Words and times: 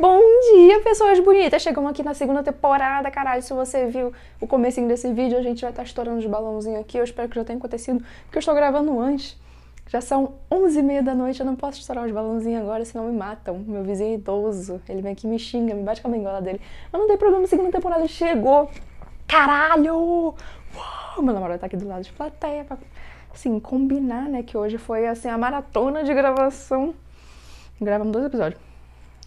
Bom 0.00 0.20
dia, 0.52 0.80
pessoas 0.80 1.18
bonitas! 1.18 1.60
Chegamos 1.60 1.90
aqui 1.90 2.04
na 2.04 2.14
segunda 2.14 2.40
temporada, 2.40 3.10
caralho. 3.10 3.42
Se 3.42 3.52
você 3.52 3.86
viu 3.86 4.12
o 4.40 4.46
comecinho 4.46 4.86
desse 4.86 5.12
vídeo, 5.12 5.36
a 5.36 5.42
gente 5.42 5.60
já 5.60 5.72
tá 5.72 5.82
estourando 5.82 6.18
os 6.18 6.26
balãozinhos 6.26 6.78
aqui. 6.82 6.98
Eu 6.98 7.02
espero 7.02 7.28
que 7.28 7.34
já 7.34 7.44
tenha 7.44 7.58
acontecido, 7.58 7.98
porque 8.22 8.38
eu 8.38 8.40
estou 8.40 8.54
gravando 8.54 9.00
antes. 9.00 9.36
Já 9.88 10.00
são 10.00 10.34
11h30 10.52 11.02
da 11.02 11.16
noite, 11.16 11.40
eu 11.40 11.46
não 11.46 11.56
posso 11.56 11.80
estourar 11.80 12.06
os 12.06 12.12
balãozinhos 12.12 12.62
agora, 12.62 12.84
senão 12.84 13.06
me 13.06 13.18
matam. 13.18 13.58
Meu 13.66 13.82
vizinho 13.82 14.12
é 14.12 14.14
idoso, 14.14 14.80
ele 14.88 15.02
vem 15.02 15.10
aqui 15.10 15.26
me 15.26 15.36
xinga, 15.36 15.74
me 15.74 15.82
bate 15.82 16.00
com 16.00 16.06
a 16.06 16.12
bengola 16.12 16.40
dele. 16.40 16.60
Eu 16.92 17.00
não 17.00 17.08
dei 17.08 17.16
problema, 17.16 17.42
a 17.42 17.48
segunda 17.48 17.72
temporada 17.72 18.06
chegou! 18.06 18.70
Caralho! 19.26 19.96
Uou, 19.96 21.24
meu 21.24 21.34
namorado 21.34 21.58
tá 21.58 21.66
aqui 21.66 21.76
do 21.76 21.88
lado 21.88 22.04
de 22.04 22.12
plateia 22.12 22.62
pra, 22.62 22.78
assim, 23.34 23.58
combinar, 23.58 24.28
né, 24.28 24.44
que 24.44 24.56
hoje 24.56 24.78
foi, 24.78 25.08
assim, 25.08 25.28
a 25.28 25.36
maratona 25.36 26.04
de 26.04 26.14
gravação. 26.14 26.94
Gravamos 27.80 28.12
dois 28.12 28.26
episódios. 28.26 28.67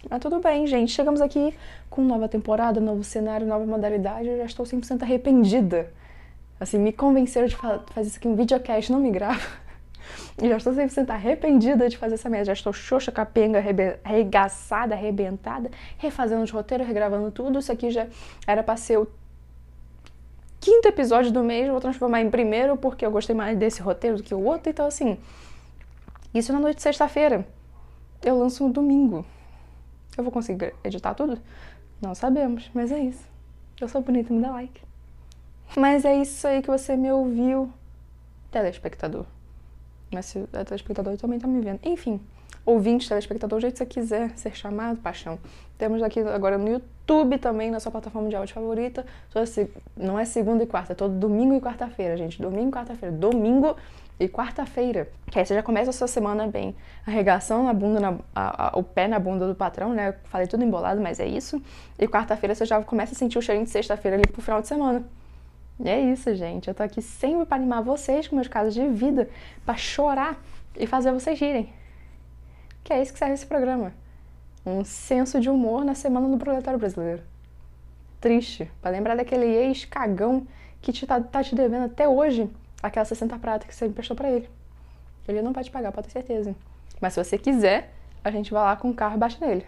Mas 0.08 0.20
tudo 0.20 0.40
bem, 0.40 0.66
gente. 0.66 0.92
Chegamos 0.92 1.20
aqui 1.20 1.54
com 1.88 2.02
nova 2.02 2.28
temporada, 2.28 2.80
novo 2.80 3.04
cenário, 3.04 3.46
nova 3.46 3.64
modalidade. 3.64 4.28
Eu 4.28 4.38
já 4.38 4.44
estou 4.44 4.66
100% 4.66 5.02
arrependida. 5.02 5.92
Assim, 6.58 6.78
me 6.78 6.92
convenceram 6.92 7.46
de 7.46 7.56
fazer 7.56 8.08
isso 8.08 8.18
aqui 8.18 8.28
um 8.28 8.36
videocast, 8.36 8.90
não 8.90 9.00
me 9.00 9.10
grava. 9.10 9.40
E 10.40 10.48
já 10.48 10.56
estou 10.56 10.72
100% 10.72 11.10
arrependida 11.10 11.88
de 11.88 11.96
fazer 11.96 12.14
essa 12.14 12.28
merda. 12.28 12.46
Já 12.46 12.52
estou 12.52 12.72
xoxa, 12.72 13.12
capenga, 13.12 13.62
arregaçada, 14.04 14.94
arrebentada, 14.94 15.70
refazendo 15.98 16.42
os 16.42 16.50
roteiros, 16.50 16.86
regravando 16.86 17.30
tudo. 17.30 17.58
Isso 17.58 17.72
aqui 17.72 17.90
já 17.90 18.06
era 18.46 18.62
pra 18.62 18.76
ser 18.76 18.98
o 18.98 19.08
quinto 20.60 20.88
episódio 20.88 21.32
do 21.32 21.42
mês. 21.42 21.68
Vou 21.68 21.80
transformar 21.80 22.20
em 22.20 22.30
primeiro 22.30 22.76
porque 22.76 23.04
eu 23.04 23.10
gostei 23.10 23.34
mais 23.34 23.56
desse 23.56 23.80
roteiro 23.80 24.16
do 24.16 24.22
que 24.22 24.34
o 24.34 24.42
outro. 24.42 24.70
Então, 24.70 24.86
assim, 24.86 25.18
isso 26.34 26.52
na 26.52 26.58
noite 26.58 26.76
de 26.76 26.82
sexta-feira. 26.82 27.46
Eu 28.24 28.38
lanço 28.38 28.66
no 28.66 28.72
domingo. 28.72 29.24
Eu 30.16 30.24
vou 30.24 30.32
conseguir 30.32 30.74
editar 30.84 31.14
tudo? 31.14 31.38
Não 32.00 32.14
sabemos, 32.14 32.70
mas 32.74 32.92
é 32.92 32.98
isso. 32.98 33.24
Eu 33.80 33.88
sou 33.88 34.00
bonita, 34.00 34.32
me 34.32 34.40
dá 34.40 34.50
like. 34.50 34.82
Mas 35.76 36.04
é 36.04 36.14
isso 36.16 36.46
aí 36.46 36.60
que 36.60 36.70
você 36.70 36.96
me 36.96 37.10
ouviu, 37.10 37.72
telespectador. 38.50 39.24
Mas 40.12 40.26
se 40.26 40.44
é 40.52 40.64
telespectador, 40.64 41.16
também 41.16 41.38
tá 41.38 41.46
me 41.46 41.60
vendo. 41.60 41.80
Enfim, 41.82 42.20
ouvinte, 42.66 43.08
telespectador, 43.08 43.58
do 43.58 43.62
jeito 43.62 43.72
que 43.72 43.78
você 43.78 43.86
quiser 43.86 44.36
ser 44.36 44.54
chamado, 44.54 44.98
paixão. 44.98 45.38
Temos 45.78 46.02
aqui 46.02 46.20
agora 46.20 46.58
no 46.58 46.68
YouTube 46.68 47.38
também, 47.38 47.70
na 47.70 47.80
sua 47.80 47.90
plataforma 47.90 48.28
de 48.28 48.36
áudio 48.36 48.54
favorita. 48.54 49.06
Não 49.96 50.18
é 50.18 50.24
segunda 50.26 50.62
e 50.62 50.66
quarta, 50.66 50.92
é 50.92 50.94
todo 50.94 51.14
domingo 51.14 51.54
e 51.54 51.60
quarta-feira, 51.60 52.16
gente. 52.16 52.40
Domingo 52.40 52.68
e 52.68 52.72
quarta-feira. 52.72 53.14
Domingo 53.14 53.74
e 54.20 54.28
quarta-feira, 54.28 55.08
que 55.30 55.38
aí 55.38 55.44
você 55.44 55.54
já 55.54 55.62
começa 55.62 55.90
a 55.90 55.92
sua 55.92 56.06
semana 56.06 56.46
bem. 56.46 56.76
Arregação 57.06 57.64
na 57.64 57.72
bunda, 57.72 57.98
na, 57.98 58.18
a, 58.34 58.68
a, 58.68 58.78
o 58.78 58.82
pé 58.82 59.08
na 59.08 59.18
bunda 59.18 59.46
do 59.46 59.54
patrão, 59.54 59.92
né? 59.92 60.14
falei 60.24 60.46
tudo 60.46 60.62
embolado, 60.62 61.00
mas 61.00 61.18
é 61.18 61.26
isso. 61.26 61.60
E 61.98 62.06
quarta-feira 62.06 62.54
você 62.54 62.64
já 62.64 62.82
começa 62.82 63.14
a 63.14 63.16
sentir 63.16 63.38
o 63.38 63.42
cheirinho 63.42 63.64
de 63.64 63.72
sexta-feira 63.72 64.16
ali 64.16 64.26
pro 64.30 64.42
final 64.42 64.60
de 64.60 64.68
semana. 64.68 65.02
E 65.80 65.88
é 65.88 66.00
isso, 66.00 66.32
gente. 66.34 66.68
Eu 66.68 66.74
tô 66.74 66.82
aqui 66.82 67.02
sempre 67.02 67.46
para 67.46 67.56
animar 67.56 67.82
vocês 67.82 68.28
com 68.28 68.36
meus 68.36 68.48
casos 68.48 68.74
de 68.74 68.86
vida, 68.88 69.28
para 69.64 69.76
chorar 69.76 70.40
e 70.76 70.86
fazer 70.86 71.10
vocês 71.12 71.40
rirem. 71.40 71.72
Que 72.84 72.92
é 72.92 73.02
isso 73.02 73.12
que 73.12 73.18
serve 73.18 73.34
esse 73.34 73.46
programa. 73.46 73.92
Um 74.64 74.84
senso 74.84 75.40
de 75.40 75.50
humor 75.50 75.84
na 75.84 75.94
semana 75.94 76.28
do 76.28 76.38
proletário 76.38 76.78
brasileiro. 76.78 77.22
Triste, 78.20 78.70
para 78.80 78.92
lembrar 78.92 79.16
daquele 79.16 79.46
ex-cagão 79.46 80.46
que 80.80 80.92
te 80.92 81.06
tá, 81.06 81.20
tá 81.20 81.42
te 81.42 81.56
devendo 81.56 81.86
até 81.86 82.06
hoje 82.06 82.48
aquela 82.82 83.04
60 83.04 83.38
prata 83.38 83.66
que 83.66 83.74
você 83.74 83.86
emprestou 83.86 84.16
para 84.16 84.30
ele. 84.30 84.48
Ele 85.28 85.40
não 85.40 85.52
vai 85.52 85.62
te 85.62 85.70
pagar, 85.70 85.92
pode 85.92 86.08
ter 86.08 86.12
certeza. 86.12 86.54
Mas 87.00 87.14
se 87.14 87.24
você 87.24 87.38
quiser, 87.38 87.92
a 88.24 88.30
gente 88.30 88.52
vai 88.52 88.62
lá 88.62 88.76
com 88.76 88.90
o 88.90 88.94
carro 88.94 89.16
e 89.16 89.18
bate 89.18 89.40
nele. 89.40 89.64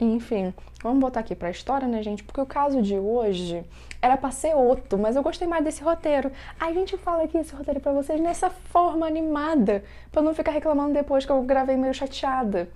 Enfim, 0.00 0.54
vamos 0.82 0.98
botar 0.98 1.20
aqui 1.20 1.34
pra 1.34 1.50
história, 1.50 1.86
né, 1.86 2.02
gente? 2.02 2.24
Porque 2.24 2.40
o 2.40 2.46
caso 2.46 2.80
de 2.80 2.98
hoje 2.98 3.62
era 4.00 4.16
pra 4.16 4.30
ser 4.30 4.54
outro, 4.54 4.98
mas 4.98 5.14
eu 5.14 5.22
gostei 5.22 5.46
mais 5.46 5.62
desse 5.62 5.82
roteiro. 5.82 6.32
A 6.58 6.72
gente 6.72 6.96
fala 6.96 7.24
aqui 7.24 7.36
esse 7.36 7.54
roteiro 7.54 7.80
pra 7.80 7.92
vocês 7.92 8.18
nessa 8.18 8.48
forma 8.48 9.06
animada, 9.06 9.84
pra 10.10 10.22
não 10.22 10.34
ficar 10.34 10.52
reclamando 10.52 10.94
depois 10.94 11.26
que 11.26 11.30
eu 11.30 11.42
gravei 11.42 11.76
meio 11.76 11.92
chateada. 11.92 12.70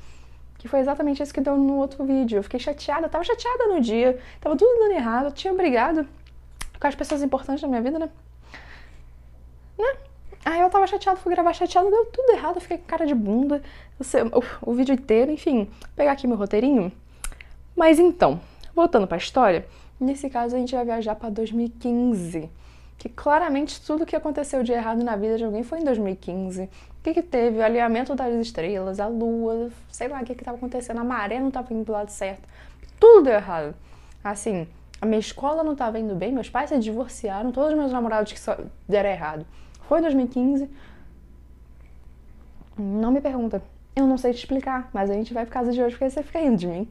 Que 0.59 0.69
foi 0.69 0.81
exatamente 0.81 1.23
isso 1.23 1.33
que 1.33 1.41
deu 1.41 1.57
no 1.57 1.77
outro 1.77 2.05
vídeo. 2.05 2.37
Eu 2.39 2.43
fiquei 2.43 2.61
chateada, 2.61 3.09
tava 3.09 3.25
chateada 3.25 3.69
no 3.69 3.81
dia, 3.81 4.19
tava 4.39 4.55
tudo 4.55 4.79
dando 4.79 4.93
errado, 4.93 5.33
tinha 5.33 5.55
brigado 5.55 6.07
com 6.79 6.87
as 6.87 6.95
pessoas 6.95 7.23
importantes 7.23 7.63
da 7.63 7.69
minha 7.69 7.81
vida, 7.81 7.99
né? 7.99 8.11
Né? 9.79 9.97
Aí 10.45 10.61
eu 10.61 10.69
tava 10.69 10.87
chateada, 10.87 11.19
fui 11.19 11.35
gravar 11.35 11.55
chateada, 11.55 11.91
deu 11.91 12.05
tudo 12.07 12.31
errado, 12.33 12.61
fiquei 12.61 12.77
com 12.77 12.85
cara 12.85 13.07
de 13.07 13.15
bunda, 13.15 13.63
o, 14.01 14.71
o 14.71 14.75
vídeo 14.75 14.95
inteiro, 14.95 15.31
enfim. 15.31 15.65
Vou 15.65 15.89
pegar 15.97 16.13
aqui 16.13 16.27
meu 16.27 16.37
roteirinho. 16.37 16.93
Mas 17.75 17.99
então, 17.99 18.41
voltando 18.75 19.07
pra 19.07 19.17
história, 19.17 19.67
nesse 19.99 20.29
caso 20.29 20.55
a 20.55 20.59
gente 20.59 20.75
vai 20.75 20.85
viajar 20.85 21.15
para 21.15 21.31
2015. 21.31 22.51
Que 22.99 23.09
claramente 23.09 23.81
tudo 23.81 24.07
que 24.07 24.15
aconteceu 24.15 24.63
de 24.63 24.73
errado 24.73 25.03
na 25.03 25.17
vida 25.17 25.37
de 25.37 25.45
alguém 25.45 25.63
foi 25.63 25.81
em 25.81 25.85
2015. 25.85 26.65
O 26.65 26.69
que, 27.03 27.15
que 27.15 27.23
teve? 27.23 27.59
O 27.59 27.65
alinhamento 27.65 28.15
das 28.15 28.33
estrelas, 28.35 29.01
a 29.01 29.07
lua, 29.07 29.71
sei 29.91 30.09
lá 30.09 30.21
o 30.21 30.25
que 30.25 30.33
estava 30.33 30.57
acontecendo, 30.57 31.01
a 31.01 31.05
maré 31.05 31.41
não 31.41 31.49
estava 31.49 31.73
indo 31.73 31.85
do 31.85 31.93
lado 31.93 32.11
certo. 32.11 32.47
Tudo 33.01 33.25
deu 33.25 33.35
errado. 33.35 33.75
Assim, 34.23 34.67
a 35.01 35.07
minha 35.07 35.19
escola 35.19 35.63
não 35.63 35.73
estava 35.73 35.99
indo 35.99 36.15
bem, 36.15 36.33
meus 36.33 36.49
pais 36.49 36.71
se 36.71 36.79
divorciaram, 36.79 37.51
todos 37.51 37.73
os 37.73 37.79
meus 37.79 37.93
namorados 37.93 38.33
que 38.33 38.41
só 38.41 38.57
deram 38.89 39.11
errado. 39.11 39.47
Foi 39.89 40.01
2015. 40.01 40.69
Não 42.77 43.13
me 43.13 43.21
pergunta. 43.21 43.63
Eu 43.95 44.07
não 44.07 44.19
sei 44.19 44.33
te 44.33 44.39
explicar, 44.39 44.91
mas 44.93 45.11
a 45.11 45.15
gente 45.15 45.33
vai 45.33 45.47
por 45.47 45.53
casa 45.53 45.73
de 45.73 45.81
hoje 45.81 45.95
porque 45.95 46.11
você 46.11 46.23
fica 46.23 46.41
rindo 46.41 46.57
de 46.57 46.67
mim. 46.67 46.89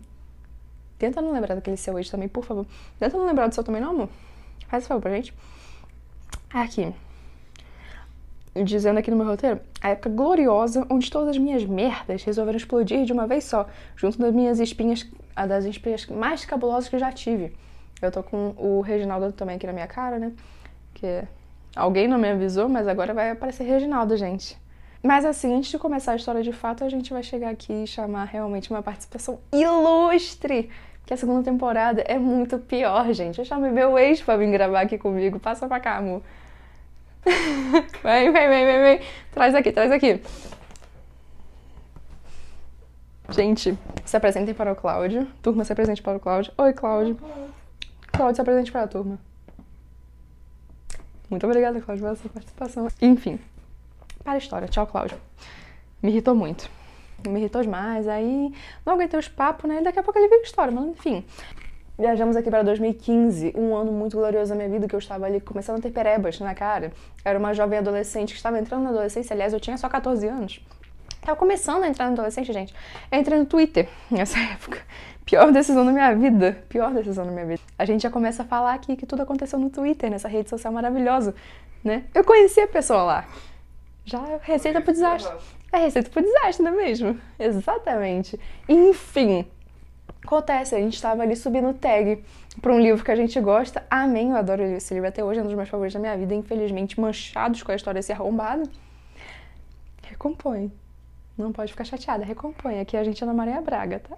Tenta 0.97 1.21
não 1.21 1.33
lembrar 1.33 1.55
daquele 1.55 1.75
seu 1.75 1.97
ex 1.97 2.09
também, 2.09 2.29
por 2.29 2.45
favor. 2.45 2.65
Tenta 2.97 3.17
não 3.17 3.25
lembrar 3.25 3.47
do 3.47 3.53
seu 3.55 3.63
também, 3.63 3.81
não, 3.81 3.89
amor? 3.89 4.09
Faz 4.67 4.87
favor 4.87 5.01
pra 5.01 5.11
gente. 5.11 5.33
Aqui. 6.53 6.93
Dizendo 8.63 8.99
aqui 8.99 9.09
no 9.09 9.17
meu 9.17 9.25
roteiro, 9.25 9.59
a 9.81 9.89
época 9.89 10.09
gloriosa 10.09 10.85
onde 10.89 11.09
todas 11.11 11.29
as 11.29 11.37
minhas 11.37 11.65
merdas 11.65 12.23
resolveram 12.23 12.55
explodir 12.55 13.03
de 13.03 13.11
uma 13.11 13.25
vez 13.25 13.43
só, 13.43 13.67
junto 13.95 14.19
das 14.19 14.31
minhas 14.31 14.59
espinhas, 14.59 15.05
das 15.47 15.65
espinhas 15.65 16.05
mais 16.05 16.45
cabulosas 16.45 16.87
que 16.87 16.95
eu 16.95 16.99
já 16.99 17.11
tive. 17.11 17.53
Eu 17.99 18.11
tô 18.11 18.21
com 18.21 18.53
o 18.57 18.81
Reginaldo 18.81 19.31
também 19.31 19.55
aqui 19.55 19.65
na 19.65 19.73
minha 19.73 19.87
cara, 19.87 20.19
né? 20.19 20.31
Que 20.93 21.23
alguém 21.75 22.07
não 22.07 22.17
me 22.17 22.29
avisou, 22.29 22.69
mas 22.69 22.87
agora 22.87 23.13
vai 23.13 23.31
aparecer 23.31 23.63
Reginaldo, 23.63 24.15
gente. 24.17 24.57
Mas 25.01 25.25
assim, 25.25 25.53
antes 25.53 25.69
de 25.69 25.77
começar 25.77 26.13
a 26.13 26.15
história 26.15 26.41
de 26.41 26.53
fato, 26.53 26.83
a 26.83 26.89
gente 26.89 27.11
vai 27.11 27.21
chegar 27.21 27.49
aqui 27.49 27.83
e 27.83 27.87
chamar 27.87 28.23
realmente 28.23 28.71
uma 28.71 28.81
participação 28.81 29.39
ilustre. 29.51 30.69
Que 31.05 31.13
a 31.13 31.17
segunda 31.17 31.43
temporada 31.43 32.01
é 32.07 32.17
muito 32.17 32.57
pior, 32.57 33.11
gente. 33.11 33.37
Eu 33.37 33.43
chamei 33.43 33.69
meu 33.69 33.99
ex 33.99 34.21
pra 34.21 34.37
vir 34.37 34.49
gravar 34.49 34.79
aqui 34.79 34.97
comigo. 34.97 35.39
Passa 35.39 35.67
pra 35.67 35.81
cá, 35.81 35.97
amor. 35.97 36.21
vem, 37.25 38.31
vem, 38.31 38.49
vem, 38.49 38.65
vem, 38.65 38.81
vem. 38.81 38.99
Traz 39.31 39.53
aqui, 39.53 39.73
traz 39.73 39.91
aqui. 39.91 40.21
Gente, 43.29 43.77
se 44.05 44.15
apresentem 44.15 44.53
para 44.53 44.71
o 44.71 44.75
Cláudio. 44.75 45.27
Turma, 45.41 45.65
se 45.65 45.73
apresente 45.73 46.01
para 46.01 46.17
o 46.17 46.19
Cláudio. 46.19 46.53
Oi, 46.57 46.71
Cláudio. 46.71 47.17
Cláudio, 48.13 48.35
se 48.35 48.41
apresente 48.41 48.71
para 48.71 48.83
a 48.83 48.87
turma. 48.87 49.19
Muito 51.33 51.47
obrigada, 51.47 51.81
Cláudio, 51.81 52.03
pela 52.03 52.15
sua 52.15 52.29
participação. 52.29 52.87
Enfim, 53.01 53.39
para 54.23 54.33
a 54.33 54.37
história. 54.37 54.67
Tchau, 54.67 54.85
Cláudio. 54.85 55.17
Me 55.99 56.11
irritou 56.11 56.35
muito. 56.35 56.69
Me 57.27 57.39
irritou 57.39 57.63
demais. 57.63 58.07
Aí 58.07 58.53
não 58.85 58.93
aguentei 58.93 59.19
os 59.19 59.27
papos, 59.27 59.67
né? 59.67 59.81
Daqui 59.81 59.97
a 59.97 60.03
pouco 60.03 60.19
ele 60.19 60.31
a 60.31 60.41
história, 60.43 60.71
mas 60.71 60.85
enfim. 60.85 61.25
Viajamos 61.97 62.35
aqui 62.35 62.51
para 62.51 62.61
2015, 62.61 63.53
um 63.55 63.75
ano 63.75 63.91
muito 63.91 64.15
glorioso 64.15 64.51
da 64.51 64.55
minha 64.55 64.69
vida, 64.69 64.87
que 64.87 64.93
eu 64.93 64.99
estava 64.99 65.25
ali 65.25 65.41
começando 65.41 65.79
a 65.79 65.81
ter 65.81 65.89
perebas 65.89 66.39
na 66.39 66.53
cara. 66.53 66.91
Era 67.25 67.39
uma 67.39 67.51
jovem 67.51 67.79
adolescente 67.79 68.29
que 68.29 68.37
estava 68.37 68.59
entrando 68.59 68.83
na 68.83 68.91
adolescência, 68.91 69.33
aliás, 69.33 69.53
eu 69.53 69.59
tinha 69.59 69.75
só 69.75 69.89
14 69.89 70.27
anos. 70.27 70.63
Tava 71.23 71.37
começando 71.37 71.83
a 71.83 71.87
entrar 71.87 72.05
na 72.05 72.11
adolescência, 72.11 72.53
gente. 72.53 72.73
Eu 73.11 73.19
entrei 73.19 73.39
no 73.39 73.45
Twitter 73.45 73.87
nessa 74.11 74.37
época. 74.39 74.81
Pior 75.25 75.51
decisão 75.51 75.85
da 75.85 75.91
minha 75.91 76.13
vida. 76.13 76.63
Pior 76.67 76.93
decisão 76.93 77.25
da 77.25 77.31
minha 77.31 77.45
vida. 77.45 77.61
A 77.79 77.85
gente 77.85 78.01
já 78.01 78.09
começa 78.09 78.43
a 78.43 78.45
falar 78.45 78.73
aqui 78.73 78.95
que 78.95 79.05
tudo 79.05 79.21
aconteceu 79.21 79.57
no 79.57 79.69
Twitter, 79.69 80.09
nessa 80.09 80.27
rede 80.27 80.49
social 80.49 80.73
maravilhosa, 80.73 81.33
né? 81.83 82.03
Eu 82.13 82.23
conheci 82.25 82.59
a 82.59 82.67
pessoa 82.67 83.03
lá. 83.03 83.25
Já 84.05 84.19
é 84.27 84.39
receita 84.41 84.81
pro 84.81 84.91
desastre. 84.91 85.33
É 85.71 85.77
receita 85.77 86.09
pro 86.09 86.21
desastre, 86.21 86.63
não 86.63 86.73
é 86.73 86.75
mesmo? 86.75 87.17
Exatamente. 87.39 88.37
Enfim, 88.67 89.47
acontece, 90.21 90.75
a 90.75 90.79
gente 90.79 90.95
estava 90.95 91.23
ali 91.23 91.37
subindo 91.37 91.73
tag 91.73 92.21
para 92.61 92.73
um 92.73 92.79
livro 92.79 93.03
que 93.03 93.11
a 93.11 93.15
gente 93.15 93.39
gosta. 93.39 93.85
Amém, 93.89 94.31
eu 94.31 94.35
adoro 94.35 94.61
esse 94.61 94.93
livro 94.93 95.07
até 95.07 95.23
hoje, 95.23 95.39
é 95.39 95.41
um 95.41 95.45
dos 95.45 95.55
meus 95.55 95.69
favoritos 95.69 95.93
da 95.93 96.01
minha 96.01 96.17
vida. 96.17 96.35
Infelizmente, 96.35 96.99
manchados 96.99 97.63
com 97.63 97.71
a 97.71 97.75
história 97.75 97.99
desse 97.99 98.11
arrombado. 98.11 98.69
Recompõe. 100.03 100.69
Não 101.37 101.51
pode 101.51 101.71
ficar 101.71 101.83
chateada, 101.83 102.23
recompõe. 102.23 102.79
Aqui 102.79 102.95
a 102.95 103.03
gente 103.03 103.23
é 103.23 103.27
na 103.27 103.33
Maria 103.33 103.59
Braga, 103.61 103.99
tá? 103.99 104.17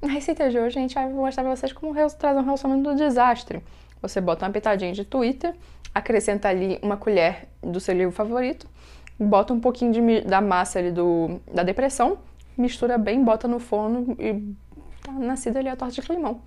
Na 0.00 0.08
receita 0.08 0.48
de 0.50 0.58
hoje 0.58 0.78
a 0.78 0.80
gente 0.80 0.94
vai 0.94 1.08
mostrar 1.08 1.42
pra 1.42 1.54
vocês 1.54 1.72
como 1.72 1.94
trazer 2.18 2.38
um 2.38 2.44
relacionamento 2.44 2.90
do 2.90 2.96
desastre. 2.96 3.62
Você 4.00 4.20
bota 4.20 4.46
uma 4.46 4.52
pitadinha 4.52 4.92
de 4.92 5.04
Twitter, 5.04 5.54
acrescenta 5.94 6.48
ali 6.48 6.78
uma 6.82 6.96
colher 6.96 7.48
do 7.60 7.80
seu 7.80 7.94
livro 7.94 8.12
favorito, 8.12 8.68
bota 9.18 9.52
um 9.52 9.60
pouquinho 9.60 9.92
de, 9.92 10.20
da 10.20 10.40
massa 10.40 10.78
ali 10.78 10.92
do, 10.92 11.40
da 11.52 11.62
depressão, 11.62 12.18
mistura 12.56 12.96
bem, 12.96 13.24
bota 13.24 13.48
no 13.48 13.58
forno 13.58 14.16
e 14.18 14.54
tá 15.02 15.12
nascido 15.12 15.56
ali 15.56 15.68
a 15.68 15.76
torta 15.76 15.94
de 15.94 16.02
climão. 16.02 16.40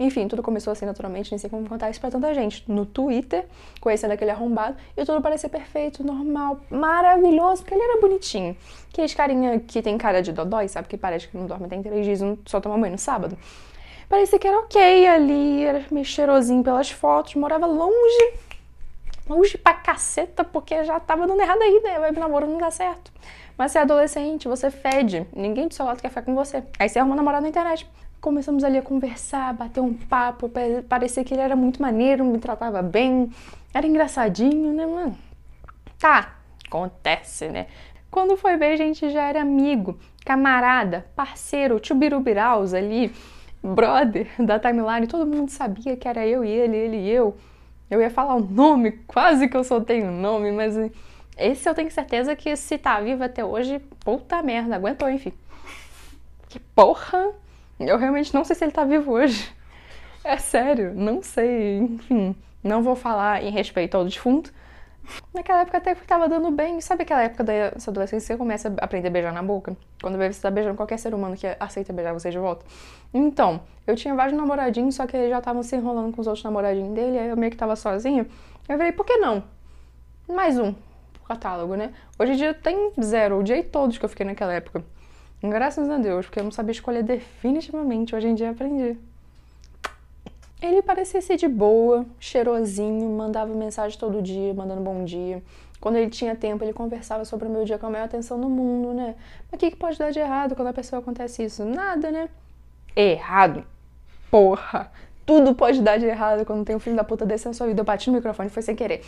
Enfim, 0.00 0.26
tudo 0.26 0.42
começou 0.42 0.72
assim 0.72 0.86
naturalmente, 0.86 1.30
nem 1.30 1.36
sei 1.36 1.50
como 1.50 1.68
contar 1.68 1.90
isso 1.90 2.00
pra 2.00 2.10
tanta 2.10 2.32
gente. 2.32 2.64
No 2.66 2.86
Twitter, 2.86 3.44
conhecendo 3.82 4.12
aquele 4.12 4.30
arrombado, 4.30 4.74
e 4.96 5.04
tudo 5.04 5.20
parecia 5.20 5.50
perfeito, 5.50 6.02
normal, 6.02 6.58
maravilhoso, 6.70 7.62
porque 7.62 7.74
ele 7.74 7.82
era 7.82 8.00
bonitinho. 8.00 8.56
Aqueles 8.90 9.12
carinha 9.12 9.60
que 9.60 9.82
tem 9.82 9.98
cara 9.98 10.22
de 10.22 10.32
dodói, 10.32 10.68
sabe? 10.68 10.88
Que 10.88 10.96
parece 10.96 11.28
que 11.28 11.36
não 11.36 11.46
dorme 11.46 11.68
tem 11.68 11.82
três 11.82 12.06
dias, 12.06 12.20
só 12.46 12.62
toma 12.62 12.78
banho 12.78 12.92
no 12.92 12.98
sábado. 12.98 13.36
Parecia 14.08 14.38
que 14.38 14.48
era 14.48 14.58
ok 14.60 15.06
ali, 15.06 15.64
era 15.64 15.84
meio 15.90 16.06
cheirosinho 16.06 16.64
pelas 16.64 16.90
fotos, 16.90 17.34
morava 17.34 17.66
longe, 17.66 18.32
longe 19.28 19.58
pra 19.58 19.74
caceta, 19.74 20.42
porque 20.42 20.82
já 20.82 20.98
tava 20.98 21.26
dando 21.26 21.42
errado 21.42 21.60
aí, 21.60 21.78
né? 21.84 21.98
Vai 21.98 22.10
pro 22.10 22.22
namoro 22.22 22.46
não 22.46 22.56
dá 22.56 22.70
certo. 22.70 23.12
Mas 23.58 23.72
você 23.72 23.78
é 23.78 23.82
adolescente, 23.82 24.48
você 24.48 24.70
fede, 24.70 25.26
ninguém 25.36 25.68
do 25.68 25.74
seu 25.74 25.84
lado 25.84 26.00
quer 26.00 26.08
ficar 26.08 26.22
com 26.22 26.34
você. 26.34 26.64
Aí 26.78 26.88
você 26.88 26.98
arruma 26.98 27.12
um 27.12 27.16
namorado 27.18 27.42
na 27.42 27.50
internet. 27.50 27.86
Começamos 28.20 28.62
ali 28.64 28.76
a 28.76 28.82
conversar, 28.82 29.54
bater 29.54 29.80
um 29.80 29.94
papo, 29.94 30.50
parecia 30.88 31.24
que 31.24 31.32
ele 31.32 31.40
era 31.40 31.56
muito 31.56 31.80
maneiro, 31.80 32.22
me 32.22 32.38
tratava 32.38 32.82
bem, 32.82 33.30
era 33.72 33.86
engraçadinho, 33.86 34.74
né, 34.74 34.84
mano? 34.84 35.16
Tá, 35.98 36.34
acontece, 36.66 37.48
né? 37.48 37.66
Quando 38.10 38.36
foi 38.36 38.58
ver, 38.58 38.72
a 38.72 38.76
gente 38.76 39.08
já 39.10 39.22
era 39.22 39.40
amigo, 39.40 39.98
camarada, 40.24 41.06
parceiro, 41.16 41.80
tchubirubiraus 41.80 42.74
ali, 42.74 43.10
brother 43.62 44.28
da 44.38 44.58
timeline, 44.58 45.06
todo 45.06 45.26
mundo 45.26 45.48
sabia 45.48 45.96
que 45.96 46.06
era 46.06 46.26
eu 46.26 46.44
e 46.44 46.50
ele, 46.50 46.76
ele 46.76 46.96
e 46.98 47.10
eu. 47.10 47.36
Eu 47.90 48.02
ia 48.02 48.10
falar 48.10 48.34
o 48.34 48.40
nome, 48.40 48.92
quase 49.06 49.48
que 49.48 49.56
eu 49.56 49.64
soltei 49.64 50.02
o 50.02 50.10
nome, 50.10 50.52
mas 50.52 50.76
esse 51.38 51.66
eu 51.66 51.74
tenho 51.74 51.90
certeza 51.90 52.36
que 52.36 52.54
se 52.54 52.76
tá 52.76 53.00
vivo 53.00 53.24
até 53.24 53.42
hoje, 53.42 53.78
puta 54.04 54.42
merda, 54.42 54.76
aguentou, 54.76 55.08
enfim. 55.08 55.32
Que 56.48 56.60
porra! 56.60 57.32
Eu 57.80 57.96
realmente 57.96 58.34
não 58.34 58.44
sei 58.44 58.54
se 58.54 58.64
ele 58.64 58.72
tá 58.72 58.84
vivo 58.84 59.12
hoje. 59.12 59.50
É 60.22 60.36
sério, 60.36 60.92
não 60.94 61.22
sei. 61.22 61.78
Enfim, 61.78 62.36
não 62.62 62.82
vou 62.82 62.94
falar 62.94 63.42
em 63.42 63.50
respeito 63.50 63.96
ao 63.96 64.04
defunto. 64.04 64.52
Naquela 65.32 65.62
época 65.62 65.78
até 65.78 65.94
que 65.94 66.06
tava 66.06 66.28
dando 66.28 66.50
bem. 66.50 66.78
Sabe 66.82 67.04
aquela 67.04 67.22
época 67.22 67.42
da 67.42 67.78
sua 67.78 67.90
adolescência 67.90 68.34
você 68.34 68.36
começa 68.36 68.68
a 68.68 68.84
aprender 68.84 69.08
a 69.08 69.10
beijar 69.10 69.32
na 69.32 69.42
boca? 69.42 69.74
Quando 70.00 70.18
você 70.18 70.40
tá 70.40 70.50
beijando 70.50 70.76
qualquer 70.76 70.98
ser 70.98 71.14
humano 71.14 71.36
que 71.36 71.46
aceita 71.58 71.90
beijar 71.90 72.12
você 72.12 72.30
de 72.30 72.38
volta. 72.38 72.66
Então, 73.14 73.62
eu 73.86 73.96
tinha 73.96 74.14
vários 74.14 74.36
namoradinhos, 74.36 74.94
só 74.94 75.06
que 75.06 75.16
eles 75.16 75.30
já 75.30 75.38
estavam 75.38 75.62
se 75.62 75.74
enrolando 75.74 76.14
com 76.14 76.20
os 76.20 76.26
outros 76.26 76.44
namoradinhos 76.44 76.94
dele, 76.94 77.18
aí 77.18 77.28
eu 77.28 77.36
meio 77.36 77.50
que 77.50 77.56
tava 77.56 77.74
sozinho. 77.76 78.26
Eu 78.68 78.76
falei, 78.76 78.92
por 78.92 79.06
que 79.06 79.16
não? 79.16 79.42
Mais 80.28 80.58
um 80.58 80.74
catálogo, 81.26 81.74
né? 81.76 81.92
Hoje 82.18 82.32
em 82.32 82.36
dia 82.36 82.52
tem 82.52 82.92
zero, 83.02 83.38
o 83.38 83.42
dia 83.42 83.64
todos 83.64 83.96
que 83.96 84.04
eu 84.04 84.08
fiquei 84.08 84.26
naquela 84.26 84.52
época. 84.52 84.84
Graças 85.42 85.88
a 85.88 85.96
Deus, 85.96 86.26
porque 86.26 86.40
eu 86.40 86.44
não 86.44 86.50
sabia 86.50 86.72
escolher 86.72 87.02
definitivamente. 87.02 88.14
Hoje 88.14 88.28
em 88.28 88.34
dia 88.34 88.50
aprendi. 88.50 88.98
Ele 90.60 90.82
parecia 90.82 91.22
ser 91.22 91.36
de 91.36 91.48
boa, 91.48 92.04
cheirosinho, 92.18 93.08
mandava 93.08 93.54
mensagem 93.54 93.98
todo 93.98 94.20
dia, 94.20 94.52
mandando 94.52 94.82
bom 94.82 95.04
dia. 95.04 95.42
Quando 95.80 95.96
ele 95.96 96.10
tinha 96.10 96.36
tempo, 96.36 96.62
ele 96.62 96.74
conversava 96.74 97.24
sobre 97.24 97.48
o 97.48 97.50
meu 97.50 97.64
dia 97.64 97.78
com 97.78 97.86
a 97.86 97.90
maior 97.90 98.04
atenção 98.04 98.36
no 98.36 98.50
mundo, 98.50 98.92
né? 98.92 99.14
Mas 99.50 99.56
o 99.56 99.56
que, 99.56 99.70
que 99.70 99.76
pode 99.76 99.98
dar 99.98 100.10
de 100.10 100.18
errado 100.18 100.54
quando 100.54 100.68
a 100.68 100.72
pessoa 100.74 101.00
acontece 101.00 101.42
isso? 101.42 101.64
Nada, 101.64 102.10
né? 102.10 102.28
Errado. 102.94 103.64
Porra! 104.30 104.92
Tudo 105.24 105.54
pode 105.54 105.80
dar 105.80 105.98
de 105.98 106.04
errado 106.04 106.44
quando 106.44 106.66
tem 106.66 106.76
um 106.76 106.80
filho 106.80 106.96
da 106.96 107.04
puta 107.04 107.24
desse 107.24 107.46
na 107.46 107.54
sua 107.54 107.66
vida. 107.66 107.80
Eu 107.80 107.84
bati 107.84 108.10
no 108.10 108.16
microfone, 108.16 108.50
foi 108.50 108.62
sem 108.62 108.76
querer. 108.76 109.02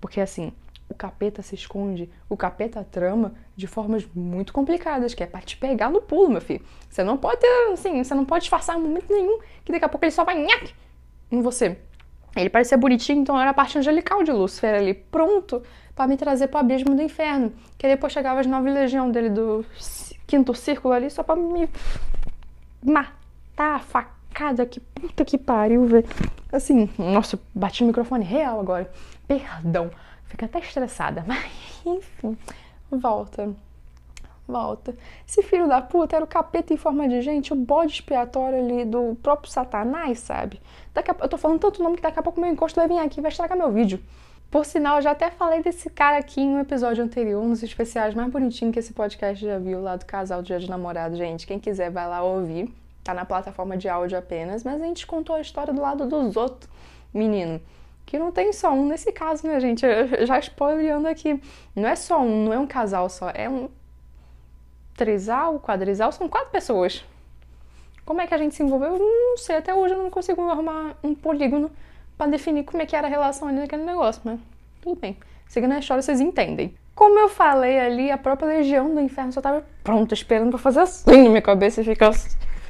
Porque 0.00 0.20
assim, 0.20 0.50
o 0.88 0.94
capeta 0.94 1.42
se 1.42 1.54
esconde, 1.54 2.10
o 2.28 2.36
capeta 2.36 2.84
trama 2.84 3.34
de 3.56 3.66
formas 3.66 4.06
muito 4.14 4.52
complicadas, 4.52 5.14
que 5.14 5.22
é 5.22 5.26
para 5.26 5.40
te 5.40 5.56
pegar 5.56 5.90
no 5.90 6.00
pulo, 6.00 6.30
meu 6.30 6.40
filho. 6.40 6.64
Você 6.88 7.02
não 7.02 7.16
pode 7.16 7.40
ter, 7.40 7.72
assim, 7.72 8.02
você 8.02 8.14
não 8.14 8.24
pode 8.24 8.42
disfarçar 8.42 8.76
em 8.76 8.82
momento 8.82 9.12
nenhum, 9.12 9.38
que 9.64 9.72
daqui 9.72 9.84
a 9.84 9.88
pouco 9.88 10.04
ele 10.04 10.12
só 10.12 10.24
vai 10.24 10.42
nhaque 10.42 10.74
em 11.30 11.40
você. 11.40 11.78
Ele 12.36 12.50
parecia 12.50 12.76
bonitinho, 12.76 13.20
então 13.20 13.40
era 13.40 13.50
a 13.50 13.54
parte 13.54 13.78
angelical 13.78 14.22
de 14.22 14.32
Lúcifer 14.32 14.74
ali, 14.74 14.94
pronto 14.94 15.62
para 15.94 16.08
me 16.08 16.16
trazer 16.16 16.48
pro 16.48 16.58
abismo 16.58 16.94
do 16.94 17.02
inferno. 17.02 17.52
Que 17.78 17.86
depois 17.86 18.12
chegava 18.12 18.40
as 18.40 18.46
nove 18.46 18.70
legiões 18.70 19.12
dele 19.12 19.30
do 19.30 19.64
quinto 20.26 20.54
círculo 20.54 20.94
ali, 20.94 21.10
só 21.10 21.22
para 21.22 21.36
me 21.36 21.68
matar, 22.82 23.80
facada, 23.82 24.66
que 24.66 24.80
puta 24.80 25.24
que 25.24 25.38
pariu, 25.38 25.86
velho. 25.86 26.06
Assim, 26.52 26.90
nossa, 26.98 27.38
bati 27.54 27.82
no 27.82 27.88
microfone 27.88 28.24
real 28.24 28.60
agora. 28.60 28.90
Perdão. 29.26 29.90
Fica 30.34 30.46
até 30.46 30.58
estressada, 30.58 31.22
mas 31.28 31.44
enfim, 31.86 32.36
volta. 32.90 33.54
Volta. 34.48 34.94
Esse 35.26 35.44
filho 35.44 35.68
da 35.68 35.80
puta 35.80 36.16
era 36.16 36.24
o 36.24 36.28
capeta 36.28 36.74
em 36.74 36.76
forma 36.76 37.08
de 37.08 37.22
gente, 37.22 37.52
o 37.52 37.56
bode 37.56 37.92
expiatório 37.92 38.58
ali 38.58 38.84
do 38.84 39.16
próprio 39.22 39.50
Satanás, 39.50 40.18
sabe? 40.18 40.60
Daqui 40.92 41.12
a, 41.12 41.16
eu 41.20 41.28
tô 41.28 41.38
falando 41.38 41.60
tanto 41.60 41.82
nome 41.82 41.96
que 41.96 42.02
daqui 42.02 42.18
a 42.18 42.22
pouco 42.22 42.40
meu 42.40 42.50
encosto 42.50 42.78
vai 42.78 42.88
vir 42.88 42.98
aqui 42.98 43.20
e 43.20 43.22
vai 43.22 43.30
estragar 43.30 43.56
meu 43.56 43.70
vídeo. 43.70 44.02
Por 44.50 44.64
sinal, 44.64 44.96
eu 44.96 45.02
já 45.02 45.12
até 45.12 45.30
falei 45.30 45.62
desse 45.62 45.88
cara 45.88 46.18
aqui 46.18 46.40
em 46.40 46.56
um 46.56 46.60
episódio 46.60 47.02
anterior, 47.04 47.40
um 47.40 47.50
dos 47.50 47.62
especiais 47.62 48.12
mais 48.12 48.30
bonitinhos 48.30 48.74
que 48.74 48.80
esse 48.80 48.92
podcast 48.92 49.42
já 49.42 49.58
viu, 49.58 49.80
lá 49.80 49.94
do 49.94 50.04
casal 50.04 50.42
Dia 50.42 50.58
de 50.58 50.68
Namorado. 50.68 51.16
Gente, 51.16 51.46
quem 51.46 51.60
quiser 51.60 51.90
vai 51.90 52.08
lá 52.08 52.22
ouvir. 52.22 52.74
Tá 53.04 53.14
na 53.14 53.24
plataforma 53.24 53.76
de 53.76 53.88
áudio 53.88 54.18
apenas, 54.18 54.64
mas 54.64 54.82
a 54.82 54.84
gente 54.84 55.06
contou 55.06 55.36
a 55.36 55.40
história 55.40 55.72
do 55.72 55.80
lado 55.80 56.06
dos 56.06 56.36
outros. 56.36 56.68
Menino, 57.12 57.60
que 58.06 58.18
não 58.18 58.30
tem 58.30 58.52
só 58.52 58.70
um 58.72 58.86
nesse 58.86 59.10
caso, 59.12 59.46
né, 59.46 59.58
gente? 59.60 59.84
Eu 59.84 60.26
já 60.26 60.38
spoilerando 60.38 61.08
aqui. 61.08 61.40
Não 61.74 61.88
é 61.88 61.96
só 61.96 62.20
um, 62.20 62.44
não 62.44 62.52
é 62.52 62.58
um 62.58 62.66
casal 62.66 63.08
só, 63.08 63.30
é 63.30 63.48
um 63.48 63.68
trisal, 64.96 65.58
quadrisal, 65.60 66.12
são 66.12 66.28
quatro 66.28 66.50
pessoas. 66.50 67.04
Como 68.04 68.20
é 68.20 68.26
que 68.26 68.34
a 68.34 68.38
gente 68.38 68.54
se 68.54 68.62
envolveu? 68.62 68.96
Eu 68.96 68.98
não 68.98 69.36
sei, 69.38 69.56
até 69.56 69.74
hoje 69.74 69.94
eu 69.94 70.02
não 70.02 70.10
consigo 70.10 70.42
arrumar 70.42 70.94
um 71.02 71.14
polígono 71.14 71.70
para 72.16 72.30
definir 72.30 72.64
como 72.64 72.82
é 72.82 72.86
que 72.86 72.94
era 72.94 73.06
a 73.06 73.10
relação 73.10 73.48
ali 73.48 73.58
naquele 73.58 73.82
negócio, 73.82 74.20
mas 74.24 74.38
tudo 74.82 75.00
bem. 75.00 75.16
Seguindo 75.48 75.72
a 75.72 75.78
história, 75.78 76.02
vocês 76.02 76.20
entendem. 76.20 76.74
Como 76.94 77.18
eu 77.18 77.28
falei 77.28 77.78
ali, 77.78 78.10
a 78.10 78.18
própria 78.18 78.46
legião 78.48 78.94
do 78.94 79.00
inferno 79.00 79.32
só 79.32 79.40
tava 79.40 79.64
pronta, 79.82 80.14
esperando 80.14 80.50
pra 80.50 80.58
fazer 80.58 80.80
assim 80.80 81.24
na 81.24 81.28
minha 81.30 81.42
cabeça 81.42 81.80
e 81.80 81.84
ficar 81.84 82.12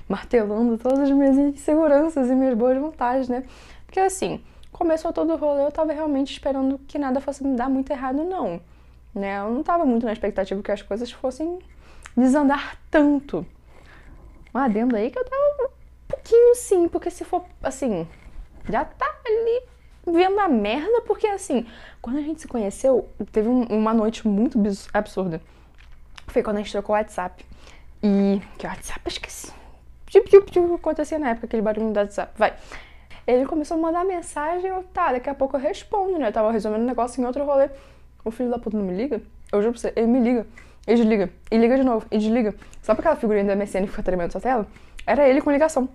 martelando 0.09 0.79
todas 0.79 1.01
as 1.01 1.11
minhas 1.11 1.37
inseguranças 1.37 2.31
e 2.31 2.35
minhas 2.35 2.57
boas 2.57 2.79
vontades, 2.79 3.29
né? 3.29 3.45
Porque 3.87 4.01
assim, 4.01 4.43
começou 4.75 5.13
todo 5.13 5.33
o 5.33 5.37
rolê, 5.37 5.63
eu 5.63 5.71
tava 5.71 5.93
realmente 5.93 6.33
esperando 6.33 6.79
que 6.89 6.99
nada 6.99 7.21
fosse 7.21 7.45
me 7.45 7.57
dar 7.57 7.71
muito 7.71 7.91
errado, 7.91 8.25
não. 8.25 8.61
Né? 9.15 9.39
Eu 9.39 9.51
não 9.51 9.63
tava 9.63 9.87
muito 9.87 10.05
na 10.05 10.13
expectativa 10.13 10.61
que 10.61 10.73
as 10.73 10.83
coisas 10.83 11.11
fossem 11.13 11.61
desandar 12.17 12.77
tanto. 12.91 13.47
Um 14.53 14.59
adendo 14.59 14.97
aí 14.97 15.11
que 15.11 15.19
eu 15.19 15.25
tava 15.25 15.43
um 15.43 15.69
pouquinho 16.09 16.55
sim, 16.57 16.89
porque 16.89 17.09
se 17.09 17.25
for 17.25 17.45
assim, 17.63 18.07
já 18.69 18.85
tá 18.85 19.07
ali 19.25 19.63
vendo 20.07 20.41
a 20.41 20.49
merda, 20.49 21.03
porque 21.03 21.29
assim, 21.29 21.67
quando 22.03 22.19
a 22.19 22.23
gente 22.23 22.41
se 22.41 22.49
conheceu, 22.49 23.09
teve 23.31 23.49
um, 23.49 23.63
uma 23.67 23.95
noite 23.95 24.27
muito 24.27 24.61
absurda. 24.93 25.41
Foi 26.27 26.43
quando 26.43 26.57
a 26.57 26.61
gente 26.61 26.73
trocou 26.73 26.97
o 26.97 26.99
WhatsApp. 26.99 27.47
E. 28.03 28.43
Que 28.59 28.67
WhatsApp? 28.67 29.01
Esqueci. 29.07 29.53
Tipo, 30.07 30.29
tipo, 30.29 30.51
tipo, 30.51 30.75
acontecia 30.75 31.19
na 31.19 31.31
época 31.31 31.47
aquele 31.47 31.63
barulho 31.63 31.93
do 31.93 31.99
WhatsApp. 31.99 32.33
Vai. 32.37 32.55
Ele 33.27 33.47
começou 33.47 33.77
a 33.77 33.81
mandar 33.81 34.05
mensagem, 34.05 34.69
eu, 34.69 34.85
tá, 34.93 35.13
daqui 35.13 35.31
a 35.31 35.35
pouco 35.35 35.57
eu 35.57 35.61
respondo, 35.61 36.19
né? 36.19 36.29
Eu 36.29 36.33
tava 36.33 36.53
resolvendo 36.53 36.83
um 36.83 36.87
negócio 36.87 37.21
em 37.21 37.25
outro 37.25 37.45
rolê. 37.45 37.71
O 38.25 38.31
filho 38.31 38.51
da 38.51 38.59
puta 38.59 38.77
não 38.77 38.85
me 38.85 38.95
liga? 38.95 39.21
Eu 39.53 39.61
juro 39.63 39.73
pra 39.73 39.81
você, 39.81 39.93
ele 39.97 40.07
me 40.07 40.21
liga. 40.21 40.47
E 40.87 40.95
desliga. 40.95 41.31
E 41.51 41.57
liga 41.57 41.77
de 41.77 41.85
novo. 41.85 42.07
E 42.11 42.19
desliga. 42.19 42.55
Sabe 42.83 43.01
aquela 43.01 43.17
figurinha 43.17 43.45
da 43.45 43.57
MSN 43.57 43.83
que 43.83 43.89
fica 43.89 44.03
tremendo 44.03 44.33
sua 44.33 44.41
tela? 44.41 44.67
Era 45.07 45.29
ele 45.29 45.41
com 45.41 45.51
ligação. 45.51 45.89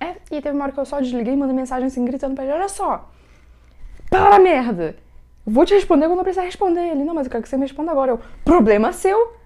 É, 0.00 0.14
e 0.30 0.40
teve 0.40 0.50
uma 0.50 0.64
hora 0.64 0.72
que 0.72 0.80
eu 0.80 0.84
só 0.84 1.00
desliguei 1.00 1.34
e 1.34 1.36
mandei 1.36 1.54
mensagem 1.54 1.86
assim, 1.86 2.04
gritando 2.04 2.34
pra 2.34 2.44
ele, 2.44 2.52
olha 2.52 2.68
só. 2.68 3.08
Para 4.10 4.38
merda! 4.38 4.96
Vou 5.46 5.64
te 5.64 5.74
responder 5.74 6.06
quando 6.06 6.18
eu 6.18 6.24
precisar 6.24 6.44
responder. 6.44 6.80
Ele, 6.80 7.04
não, 7.04 7.14
mas 7.14 7.26
eu 7.26 7.30
quero 7.30 7.42
que 7.42 7.48
você 7.48 7.56
me 7.56 7.62
responda 7.62 7.90
agora. 7.90 8.12
Eu, 8.12 8.20
problema 8.44 8.92
seu 8.92 9.37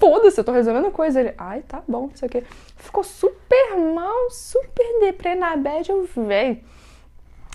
foda-se, 0.00 0.40
eu 0.40 0.44
tô 0.44 0.50
resolvendo 0.50 0.90
coisa. 0.90 1.20
Ele, 1.20 1.34
ai, 1.38 1.62
tá 1.62 1.82
bom, 1.86 2.08
não 2.08 2.16
sei 2.16 2.26
o 2.26 2.30
quê. 2.30 2.42
Ficou 2.76 3.04
super 3.04 3.76
mal, 3.76 4.30
super 4.30 5.00
deprê 5.00 5.34
na 5.34 5.56
bad, 5.56 5.90
eu, 5.90 6.08
véi. 6.16 6.64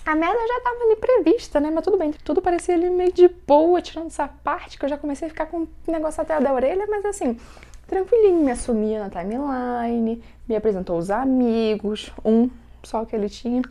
A 0.06 0.14
merda 0.14 0.38
já 0.38 0.60
tava 0.60 0.84
ali 0.84 0.96
prevista, 0.96 1.58
né? 1.58 1.68
Mas 1.74 1.82
tudo 1.82 1.98
bem, 1.98 2.12
tudo 2.12 2.40
parecia 2.40 2.74
ali 2.74 2.88
meio 2.88 3.12
de 3.12 3.26
boa, 3.26 3.82
tirando 3.82 4.06
essa 4.06 4.28
parte 4.28 4.78
que 4.78 4.84
eu 4.84 4.88
já 4.88 4.96
comecei 4.96 5.26
a 5.26 5.28
ficar 5.28 5.46
com 5.46 5.62
o 5.62 5.68
negócio 5.88 6.22
até 6.22 6.40
da 6.40 6.54
orelha, 6.54 6.86
mas 6.88 7.04
assim, 7.04 7.36
tranquilinho, 7.88 8.44
me 8.44 8.52
assumia 8.52 9.00
na 9.00 9.10
timeline, 9.10 10.22
me 10.48 10.56
apresentou 10.56 10.96
os 10.96 11.10
amigos, 11.10 12.12
um 12.24 12.48
só 12.84 13.04
que 13.04 13.16
ele 13.16 13.28
tinha. 13.28 13.62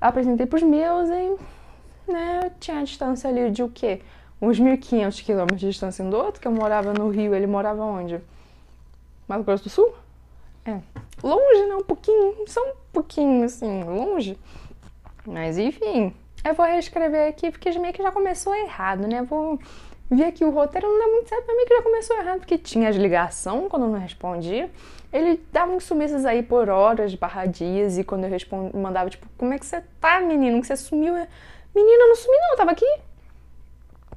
Apresentei 0.00 0.46
pros 0.46 0.62
meus 0.62 1.08
e, 1.08 2.12
né, 2.12 2.42
eu 2.44 2.52
tinha 2.60 2.78
a 2.78 2.84
distância 2.84 3.28
ali 3.28 3.50
de 3.50 3.64
o 3.64 3.68
quê? 3.68 4.00
Uns 4.40 4.60
1.500 4.60 5.24
quilômetros 5.24 5.60
de 5.60 5.68
distância 5.68 6.04
um 6.04 6.10
do 6.10 6.16
outro, 6.16 6.40
que 6.40 6.46
eu 6.46 6.52
morava 6.52 6.92
no 6.92 7.10
Rio, 7.10 7.34
ele 7.34 7.46
morava 7.46 7.82
onde? 7.82 8.20
Mato 9.26 9.44
Grosso 9.44 9.64
do 9.64 9.70
Sul? 9.70 9.92
É. 10.64 10.78
Longe, 11.22 11.66
né? 11.66 11.74
Um 11.74 11.82
pouquinho, 11.82 12.34
só 12.46 12.60
um 12.62 12.72
pouquinho, 12.92 13.44
assim, 13.44 13.82
longe. 13.84 14.38
Mas, 15.26 15.58
enfim, 15.58 16.14
eu 16.44 16.54
vou 16.54 16.64
reescrever 16.64 17.28
aqui, 17.28 17.50
porque 17.50 17.76
meio 17.78 17.92
que 17.92 18.02
já 18.02 18.12
começou 18.12 18.54
errado, 18.54 19.06
né? 19.06 19.22
Vou 19.22 19.58
ver 20.10 20.24
aqui 20.24 20.44
o 20.44 20.50
roteiro, 20.50 20.88
não 20.88 20.98
dá 20.98 21.06
muito 21.06 21.28
certo, 21.28 21.44
mas 21.46 21.56
meio 21.56 21.68
que 21.68 21.76
já 21.76 21.82
começou 21.82 22.16
errado, 22.16 22.38
porque 22.38 22.56
tinha 22.56 22.88
as 22.88 22.96
ligação 22.96 23.68
quando 23.68 23.84
eu 23.84 23.90
não 23.90 23.98
respondia, 23.98 24.70
Ele 25.12 25.42
dava 25.52 25.72
uns 25.72 25.84
sumiços 25.84 26.24
aí 26.24 26.42
por 26.42 26.68
horas, 26.68 27.14
barra 27.14 27.46
dias, 27.46 27.98
e 27.98 28.04
quando 28.04 28.24
eu 28.24 28.30
respondi, 28.30 28.76
mandava, 28.76 29.10
tipo, 29.10 29.26
como 29.36 29.52
é 29.52 29.58
que 29.58 29.66
você 29.66 29.82
tá, 30.00 30.20
menino? 30.20 30.60
Que 30.60 30.66
você 30.66 30.76
sumiu? 30.76 31.14
Menina, 31.74 32.02
eu 32.04 32.08
não 32.08 32.16
sumi 32.16 32.36
não, 32.36 32.50
eu 32.52 32.56
tava 32.56 32.70
aqui. 32.70 32.86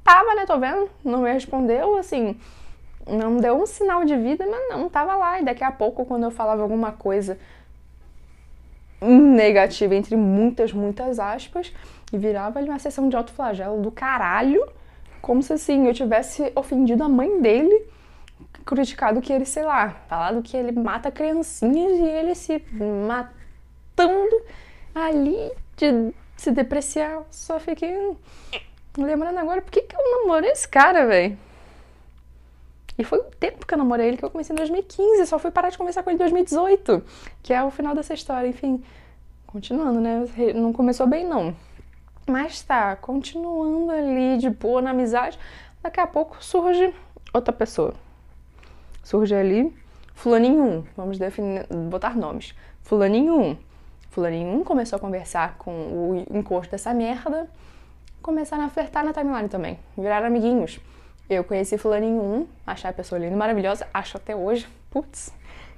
Tava, 0.04 0.36
né? 0.36 0.46
Tô 0.46 0.60
vendo. 0.60 0.90
Não 1.04 1.22
me 1.22 1.32
respondeu, 1.32 1.98
assim. 1.98 2.40
Não 3.08 3.38
deu 3.38 3.62
um 3.62 3.66
sinal 3.66 4.06
de 4.06 4.16
vida, 4.16 4.46
mas 4.46 4.70
não, 4.70 4.90
tava 4.90 5.16
lá. 5.16 5.40
E 5.40 5.46
daqui 5.46 5.64
a 5.64 5.72
pouco, 5.72 6.06
quando 6.06 6.24
eu 6.24 6.32
falava 6.32 6.62
alguma 6.62 6.92
coisa 6.92 7.38
negativa, 9.02 9.96
entre 9.96 10.16
muitas, 10.16 10.72
muitas 10.72 11.20
aspas, 11.20 11.74
e 12.14 12.18
virava 12.18 12.60
ali 12.60 12.70
uma 12.70 12.78
sessão 12.78 13.10
de 13.10 13.16
autoflagelo 13.16 13.82
do 13.82 13.92
caralho, 13.92 14.64
como 15.22 15.42
se 15.42 15.54
assim 15.54 15.88
eu 15.88 15.94
tivesse 15.94 16.52
ofendido 16.56 17.04
a 17.04 17.10
mãe 17.10 17.42
dele, 17.42 17.88
criticado 18.66 19.22
que 19.22 19.34
ele, 19.34 19.46
sei 19.46 19.64
lá, 19.64 19.90
falado 20.08 20.42
que 20.44 20.56
ele 20.56 20.72
mata 20.72 21.12
criancinhas 21.12 22.00
e 22.00 22.04
ele 22.04 22.36
se 22.36 22.64
matando 23.08 24.42
ali 24.94 25.52
de 25.76 26.14
se 26.38 26.52
depreciar. 26.52 27.24
Só 27.32 27.60
fiquei 27.60 28.16
lembrando 28.98 29.38
agora, 29.38 29.62
por 29.62 29.72
que, 29.72 29.82
que 29.82 29.96
eu 29.96 30.22
namorei 30.22 30.52
esse 30.52 30.68
cara, 30.68 31.06
velho? 31.06 31.38
E 32.98 33.04
foi 33.04 33.20
o 33.20 33.24
tempo 33.24 33.66
que 33.66 33.74
eu 33.74 33.78
namorei 33.78 34.08
ele 34.08 34.18
que 34.18 34.26
eu 34.26 34.30
comecei 34.30 34.54
em 34.54 34.58
2015, 34.58 35.26
só 35.26 35.40
fui 35.40 35.50
parar 35.50 35.70
de 35.70 35.78
conversar 35.78 36.04
com 36.04 36.10
ele 36.10 36.16
em 36.16 36.20
2018, 36.20 37.04
que 37.42 37.54
é 37.54 37.64
o 37.64 37.72
final 37.72 37.96
dessa 37.96 38.14
história. 38.14 38.48
Enfim, 38.48 38.84
continuando, 39.48 40.00
né? 40.00 40.26
Não 40.54 40.72
começou 40.72 41.08
bem, 41.08 41.26
não. 41.26 41.56
Mas 42.28 42.62
tá, 42.62 42.96
continuando 42.96 43.92
ali 43.92 44.38
de 44.38 44.50
boa 44.50 44.82
na 44.82 44.92
amizade, 44.92 45.40
daqui 45.82 46.00
a 46.00 46.08
pouco 46.08 46.44
surge 46.44 46.94
outra 47.34 47.52
pessoa. 47.52 47.94
Surge 49.04 49.34
ali 49.34 49.74
Fulaninho 50.14 50.64
1, 50.64 50.84
vamos 50.96 51.18
definir, 51.18 51.66
botar 51.90 52.16
nomes. 52.16 52.54
Fulaninho 52.84 53.40
1. 53.40 53.58
Fulaninho 54.12 54.60
1 54.60 54.64
começou 54.64 54.98
a 54.98 55.00
conversar 55.00 55.58
com 55.58 55.72
o 55.72 56.26
encosto 56.38 56.70
dessa 56.70 56.94
merda, 56.94 57.50
começaram 58.22 58.66
a 58.66 58.70
flertar 58.70 59.04
na 59.04 59.14
timeline 59.14 59.50
também, 59.50 59.80
viraram 59.98 60.28
amiguinhos. 60.28 60.80
Eu 61.30 61.44
conheci 61.44 61.78
Fulaninho 61.78 62.22
1, 62.22 62.48
achei 62.68 62.90
a 62.90 62.94
pessoa 62.94 63.20
linda, 63.20 63.36
maravilhosa, 63.36 63.88
acho 63.94 64.18
até 64.18 64.36
hoje. 64.36 64.68
Putz, 64.90 65.34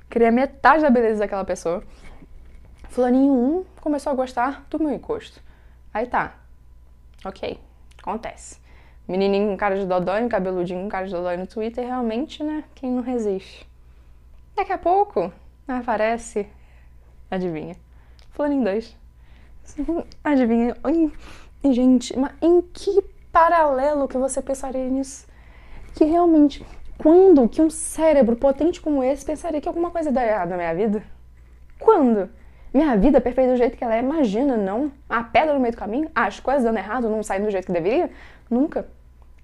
queria 0.09 0.31
metade 0.31 0.81
da 0.81 0.89
beleza 0.89 1.19
daquela 1.19 1.45
pessoa. 1.45 1.83
Fulaninho 2.89 3.33
1 3.33 3.65
começou 3.81 4.11
a 4.11 4.15
gostar 4.15 4.65
do 4.69 4.79
meu 4.79 4.91
encosto. 4.91 5.41
Aí 5.93 6.07
tá. 6.07 6.35
Ok. 7.23 7.59
Acontece. 7.99 8.59
Menininho 9.07 9.49
com 9.49 9.57
cara 9.57 9.77
de 9.77 9.85
dodói, 9.85 10.27
cabeludinho 10.27 10.81
com 10.81 10.89
cara 10.89 11.05
de 11.05 11.11
dodói 11.13 11.37
no 11.37 11.45
Twitter, 11.45 11.85
realmente, 11.85 12.43
né? 12.43 12.63
Quem 12.73 12.91
não 12.91 13.01
resiste? 13.01 13.67
Daqui 14.55 14.71
a 14.71 14.77
pouco 14.77 15.31
aparece. 15.67 16.47
Adivinha? 17.29 17.75
Fulaninho 18.31 18.63
2. 18.63 18.97
Adivinha? 20.23 20.75
Gente, 21.71 22.17
mas 22.19 22.33
em 22.41 22.61
que 22.61 23.01
paralelo 23.31 24.07
que 24.07 24.17
você 24.17 24.41
pensaria 24.41 24.85
nisso? 24.89 25.25
Que 25.95 26.03
realmente, 26.03 26.65
quando 26.97 27.47
que 27.47 27.61
um 27.61 27.69
cérebro 27.69 28.35
potente 28.35 28.81
como 28.81 29.01
esse 29.01 29.25
pensaria 29.25 29.61
que 29.61 29.67
alguma 29.67 29.89
coisa 29.89 30.11
dá 30.11 30.25
errado 30.25 30.49
na 30.49 30.57
minha 30.57 30.75
vida? 30.75 31.03
Quando? 31.79 32.29
Minha 32.73 32.97
vida 32.97 33.19
é 33.19 33.21
perfeita 33.21 33.51
do 33.51 33.57
jeito 33.57 33.77
que 33.77 33.83
ela 33.83 33.95
é, 33.95 33.99
imagina, 33.99 34.57
não? 34.57 34.91
A 35.07 35.23
pedra 35.23 35.53
no 35.53 35.59
meio 35.59 35.73
do 35.73 35.77
caminho? 35.77 36.09
As 36.13 36.39
coisas 36.39 36.63
dando 36.63 36.77
errado, 36.77 37.09
não 37.09 37.23
saindo 37.23 37.45
do 37.45 37.51
jeito 37.51 37.67
que 37.67 37.71
deveria? 37.71 38.09
Nunca. 38.49 38.87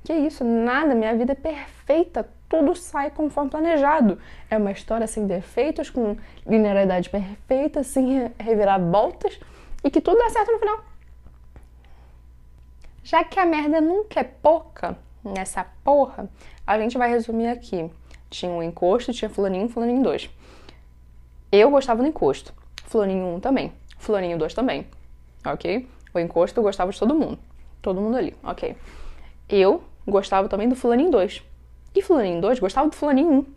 Que 0.04 0.14
isso, 0.14 0.44
nada, 0.44 0.96
minha 0.96 1.16
vida 1.16 1.34
é 1.34 1.36
perfeita, 1.36 2.28
tudo 2.50 2.76
sai 2.76 3.12
conforme 3.12 3.52
planejado. 3.52 4.18
É 4.50 4.58
uma 4.58 4.72
história 4.72 5.08
sem 5.08 5.26
defeitos, 5.26 5.90
com 5.90 6.18
linearidade 6.46 7.10
perfeita, 7.10 7.84
sem 7.84 8.32
revirar 8.40 8.82
voltas 8.82 9.40
e 9.84 9.90
que 9.90 10.02
tudo 10.02 10.18
dá 10.18 10.30
certo 10.30 10.52
no 10.52 10.60
final. 10.60 10.89
Já 13.10 13.24
que 13.24 13.40
a 13.40 13.46
merda 13.46 13.82
nunca 13.82 14.20
é 14.20 14.24
pouca 14.24 14.96
nessa 15.24 15.66
porra, 15.84 16.30
a 16.66 16.78
gente 16.78 16.96
vai 16.96 17.10
resumir 17.10 17.48
aqui. 17.48 17.90
Tinha 18.30 18.52
um 18.52 18.62
encosto, 18.62 19.12
tinha 19.12 19.28
fulaninho, 19.28 19.68
fulaninho 19.68 20.04
dois. 20.04 20.30
Eu 21.52 21.72
gostava 21.72 22.04
do 22.04 22.08
encosto. 22.08 22.54
Fulaninho 22.86 23.26
1 23.38 23.40
também. 23.40 23.74
Fulaninho 23.98 24.38
2 24.38 24.54
também. 24.54 24.86
Ok? 25.44 25.90
O 26.14 26.20
encosto 26.20 26.60
eu 26.60 26.64
gostava 26.64 26.92
de 26.92 27.00
todo 27.00 27.16
mundo. 27.16 27.40
Todo 27.82 28.00
mundo 28.00 28.16
ali. 28.16 28.36
Ok. 28.44 28.78
Eu 29.50 29.84
gostava 30.08 30.48
também 30.48 30.70
do 30.70 30.76
Fulaninho 30.76 31.10
2. 31.10 31.44
E 31.96 32.04
Fulaninho 32.04 32.40
2 32.40 32.60
gostava 32.60 32.90
do 32.90 32.96
Fulaninho 32.96 33.48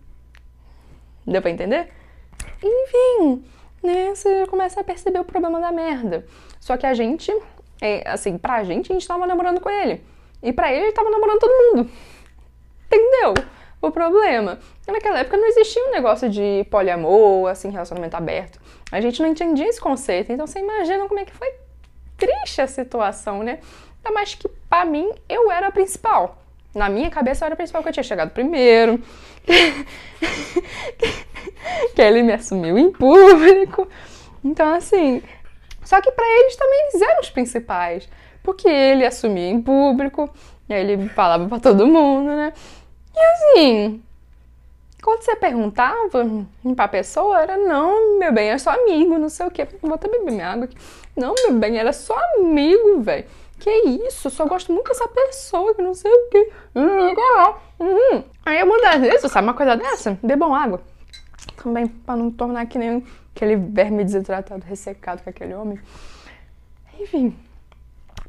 1. 1.27 1.31
Deu 1.31 1.43
pra 1.43 1.51
entender? 1.51 1.93
Enfim, 2.63 3.45
né? 3.83 4.15
Você 4.15 4.47
começa 4.47 4.81
a 4.81 4.85
perceber 4.85 5.19
o 5.19 5.25
problema 5.27 5.61
da 5.61 5.71
merda. 5.71 6.25
Só 6.59 6.79
que 6.79 6.87
a 6.87 6.95
gente, 6.95 7.31
é, 7.83 8.03
assim, 8.07 8.39
pra 8.39 8.65
gente, 8.65 8.93
a 8.93 8.95
gente 8.95 9.07
tava 9.07 9.27
namorando 9.27 9.61
com 9.61 9.69
ele. 9.69 10.03
E 10.43 10.53
pra 10.53 10.73
ele, 10.73 10.87
ele 10.87 10.93
tava 10.93 11.11
namorando 11.11 11.39
todo 11.39 11.77
mundo. 11.77 11.91
Entendeu? 12.87 13.35
o 13.83 13.91
problema. 13.91 14.61
naquela 14.87 15.19
época 15.19 15.37
não 15.37 15.47
existia 15.49 15.85
um 15.89 15.91
negócio 15.91 16.31
de 16.31 16.65
poliamor, 16.71 17.51
assim, 17.51 17.69
relacionamento 17.69 18.17
aberto. 18.17 18.61
A 18.93 19.01
gente 19.01 19.21
não 19.21 19.29
entendia 19.29 19.69
esse 19.69 19.81
conceito, 19.81 20.33
então 20.33 20.47
você 20.47 20.61
imagina 20.61 21.09
como 21.09 21.19
é 21.19 21.25
que 21.25 21.35
foi 21.35 21.53
triste 22.17 22.61
a 22.61 22.69
situação, 22.69 23.43
né? 23.43 23.59
Ainda 23.97 24.15
mais 24.15 24.35
que, 24.37 24.49
pra 24.49 24.85
mim, 24.85 25.11
eu 25.29 25.51
era 25.51 25.67
a 25.67 25.73
principal. 25.73 26.39
Na 26.73 26.89
minha 26.89 27.11
cabeça 27.11 27.45
eu 27.45 27.47
era 27.47 27.55
a 27.55 27.57
principal, 27.57 27.83
que 27.83 27.89
eu 27.89 27.93
tinha 27.93 28.05
chegado 28.05 28.31
primeiro. 28.31 29.03
que 31.95 32.01
ele 32.01 32.23
me 32.23 32.33
assumiu 32.33 32.79
em 32.79 32.93
público. 32.93 33.89
Então, 34.45 34.75
assim. 34.75 35.23
Só 35.85 36.01
que 36.01 36.11
para 36.11 36.27
eles 36.41 36.57
também 36.57 36.89
eles 36.89 37.03
eram 37.03 37.21
os 37.21 37.31
principais. 37.31 38.09
Porque 38.43 38.69
ele 38.69 39.07
assumia 39.07 39.51
em 39.51 39.63
público, 39.63 40.29
e 40.69 40.75
aí 40.75 40.81
ele 40.81 41.09
falava 41.11 41.49
para 41.49 41.61
todo 41.61 41.87
mundo, 41.87 42.29
né? 42.29 42.53
E 43.15 43.21
assim, 43.21 44.03
quando 45.03 45.23
você 45.23 45.37
perguntava 45.37 46.09
pra 46.75 46.89
pessoa, 46.89 47.41
era 47.41 47.57
não, 47.57 48.19
meu 48.19 48.33
bem, 48.33 48.51
é 48.51 48.59
só 48.59 48.71
amigo, 48.71 49.19
não 49.19 49.29
sei 49.29 49.47
o 49.47 49.51
quê. 49.51 49.67
Vou 49.81 49.95
até 49.95 50.09
beber 50.09 50.33
minha 50.33 50.49
água 50.49 50.65
aqui. 50.65 50.77
Não, 51.17 51.35
meu 51.45 51.53
bem, 51.55 51.77
era 51.77 51.93
só 51.93 52.17
amigo, 52.37 53.01
velho. 53.01 53.25
Que 53.61 53.71
isso, 53.71 54.29
só 54.29 54.45
gosto 54.45 54.73
muito 54.73 54.89
dessa 54.89 55.07
pessoa, 55.07 55.75
que 55.75 55.83
não 55.83 55.95
sei 55.95 56.11
o 56.11 56.29
quê. 56.31 56.53
Uhum. 56.75 58.25
Aí 58.45 58.59
eu 58.59 58.67
mudas 58.67 59.01
vezes, 59.01 59.31
sabe 59.31 59.47
uma 59.47 59.55
coisa 59.55 59.77
dessa? 59.77 60.19
Bebam 60.21 60.53
água. 60.53 60.81
Também, 61.63 61.87
pra 61.87 62.17
não 62.17 62.31
tornar 62.31 62.67
que 62.67 62.79
nem 62.79 63.05
aquele 63.35 63.57
verme 63.57 64.05
desidratado, 64.05 64.65
ressecado 64.65 65.23
com 65.23 65.31
aquele 65.31 65.55
homem. 65.55 65.79
Enfim. 66.99 67.37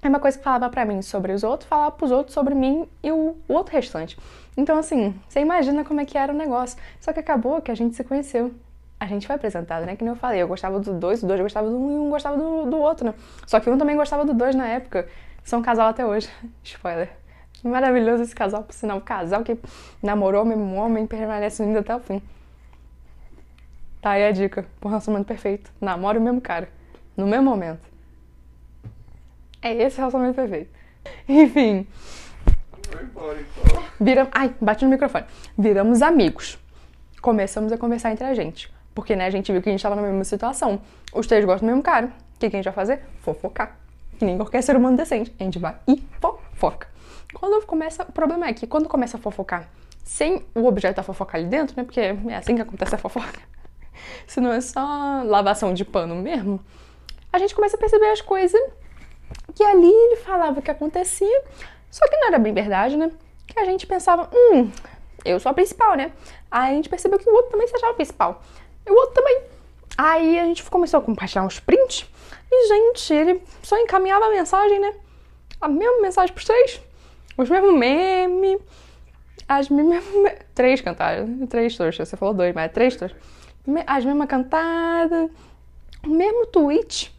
É 0.02 0.10
uma 0.10 0.20
coisa 0.20 0.38
que 0.38 0.44
falava 0.44 0.70
para 0.70 0.86
mim 0.86 1.02
sobre 1.02 1.32
os 1.32 1.44
outros, 1.44 1.70
falava 1.70 1.92
pros 1.92 2.12
outros 2.12 2.34
sobre 2.34 2.54
mim 2.54 2.86
e 3.02 3.10
o, 3.10 3.38
outro 3.48 3.74
restante. 3.74 4.18
Então, 4.58 4.78
assim, 4.78 5.16
você 5.30 5.40
imagina 5.40 5.86
como 5.86 6.02
é 6.02 6.06
que 6.06 6.18
era 6.18 6.34
o 6.34 6.36
negócio. 6.36 6.78
Só 7.00 7.14
que 7.14 7.20
acabou 7.22 7.62
que 7.62 7.72
a 7.72 7.76
gente 7.76 7.96
se 7.96 8.04
conheceu. 8.04 8.54
A 9.00 9.06
gente 9.06 9.26
foi 9.26 9.36
apresentado, 9.36 9.86
né? 9.86 9.96
Que 9.96 10.04
nem 10.04 10.14
eu 10.14 10.18
falei, 10.18 10.42
eu 10.42 10.48
gostava 10.48 10.80
do 10.80 10.94
dois, 10.94 11.24
o 11.24 11.28
dois 11.28 11.40
gostava 11.40 11.70
do 11.70 11.78
um 11.78 11.92
e 11.92 11.96
um 11.96 12.10
gostava 12.10 12.38
do, 12.38 12.66
do 12.66 12.78
outro, 12.78 13.06
né? 13.06 13.14
Só 13.48 13.60
que 13.60 13.70
um 13.70 13.78
também 13.78 13.96
gostava 13.96 14.26
do 14.26 14.34
dois 14.34 14.56
na 14.56 14.68
época. 14.68 15.08
São 15.44 15.60
um 15.60 15.62
casal 15.62 15.88
até 15.88 16.06
hoje. 16.06 16.30
Spoiler. 16.64 17.10
Maravilhoso 17.64 18.24
esse 18.24 18.36
casal, 18.36 18.64
por 18.64 18.74
sinal. 18.74 18.98
Um 18.98 19.02
casal 19.02 19.42
que 19.42 19.58
namorou 20.02 20.44
o 20.44 20.46
mesmo 20.46 20.76
homem 20.76 21.08
permanece 21.08 21.64
unido 21.64 21.80
até 21.80 21.96
o 21.96 22.00
fim. 22.00 22.22
Tá 24.04 24.12
aí 24.12 24.26
a 24.26 24.32
dica. 24.34 24.66
Por 24.82 24.90
relacionamento 24.90 25.30
perfeito. 25.30 25.72
Namora 25.80 26.20
o 26.20 26.22
mesmo 26.22 26.42
cara. 26.42 26.68
No 27.16 27.26
mesmo 27.26 27.50
momento. 27.50 27.88
É 29.62 29.74
esse 29.74 29.96
relacionamento 29.96 30.36
perfeito. 30.36 30.70
Enfim. 31.28 31.88
Vira... 33.98 34.28
Ai, 34.34 34.54
bate 34.60 34.84
no 34.84 34.92
microfone. 34.92 35.24
Viramos 35.58 36.02
amigos. 36.02 36.60
Começamos 37.22 37.72
a 37.72 37.78
conversar 37.78 38.12
entre 38.12 38.26
a 38.26 38.34
gente. 38.34 38.70
Porque, 38.94 39.16
né, 39.16 39.26
a 39.26 39.30
gente 39.30 39.50
viu 39.54 39.62
que 39.62 39.70
a 39.70 39.72
gente 39.72 39.80
estava 39.80 39.96
na 39.96 40.02
mesma 40.02 40.26
situação. 40.26 40.82
Os 41.14 41.26
três 41.26 41.46
gostam 41.46 41.66
do 41.66 41.72
mesmo 41.72 41.82
cara. 41.82 42.08
O 42.08 42.40
que, 42.40 42.50
que 42.50 42.58
a 42.58 42.60
gente 42.60 42.66
vai 42.66 42.74
fazer? 42.74 43.06
Fofocar. 43.22 43.78
Que 44.20 44.26
nem 44.26 44.36
qualquer 44.36 44.62
ser 44.64 44.76
humano 44.76 44.98
decente. 44.98 45.34
A 45.40 45.44
gente 45.46 45.60
vai 45.60 45.78
e 45.88 46.06
fofoca. 46.20 46.90
Quando 47.34 47.66
começa. 47.66 48.04
O 48.04 48.12
problema 48.12 48.48
é 48.48 48.54
que 48.54 48.68
quando 48.68 48.90
começa 48.90 49.16
a 49.16 49.20
fofocar 49.20 49.70
sem 50.04 50.44
o 50.54 50.66
objeto 50.66 50.98
da 50.98 51.04
fofoca 51.04 51.38
ali 51.38 51.48
dentro, 51.48 51.74
né? 51.78 51.86
Porque 51.86 52.02
é 52.02 52.36
assim 52.36 52.56
que 52.56 52.62
acontece 52.62 52.96
a 52.96 52.98
fofoca. 52.98 53.53
Se 54.28 54.40
não 54.40 54.52
é 54.52 54.62
só 54.62 55.24
lavação 55.26 55.74
de 55.74 55.86
pano 55.86 56.16
mesmo, 56.16 56.60
a 57.32 57.38
gente 57.38 57.56
começa 57.56 57.76
a 57.76 57.80
perceber 57.80 58.12
as 58.12 58.22
coisas 58.22 58.62
que 59.56 59.64
ali 59.64 59.90
ele 59.90 60.16
falava 60.18 60.62
que 60.62 60.72
acontecia, 60.72 61.44
só 61.90 62.08
que 62.08 62.18
não 62.18 62.28
era 62.28 62.40
bem 62.40 62.54
verdade, 62.54 62.98
né? 62.98 63.12
Que 63.48 63.60
a 63.60 63.66
gente 63.66 63.86
pensava, 63.86 64.30
hum, 64.34 64.72
eu 65.26 65.40
sou 65.40 65.50
a 65.50 65.54
principal, 65.54 65.96
né? 65.96 66.12
Aí 66.50 66.74
a 66.74 66.76
gente 66.76 66.90
percebeu 66.90 67.20
que 67.20 67.30
o 67.30 67.34
outro 67.34 67.52
também 67.52 67.68
se 67.68 67.76
achava 67.76 67.94
principal. 67.94 68.42
E 68.86 68.92
o 68.92 68.96
outro 68.96 69.16
também. 69.16 69.42
Aí 69.98 70.40
a 70.40 70.46
gente 70.46 70.64
começou 70.64 71.00
a 71.00 71.04
compartilhar 71.04 71.44
uns 71.44 71.60
prints. 71.60 72.06
E, 72.52 72.68
gente, 72.68 73.14
ele 73.14 73.44
só 73.62 73.78
encaminhava 73.80 74.26
a 74.26 74.30
mensagem, 74.30 74.80
né? 74.80 74.94
A 75.62 75.68
mesma 75.68 76.02
mensagem 76.02 76.34
pros 76.34 76.46
três. 76.46 76.82
Os 77.38 77.50
mesmos 77.50 77.74
memes. 77.74 78.60
As 79.48 79.70
mesmas. 79.70 80.04
Três 80.54 80.82
cantaram. 80.82 81.48
Três 81.48 81.76
trouxas. 81.76 82.10
Você 82.10 82.18
falou 82.18 82.34
dois, 82.34 82.54
mas 82.54 82.66
é 82.66 82.68
três 82.70 82.96
trouxas. 82.96 83.18
As 83.88 84.06
mesmas 84.06 84.28
cantadas, 84.28 85.30
o 86.04 86.10
mesmo 86.10 86.46
tweet, 86.48 87.14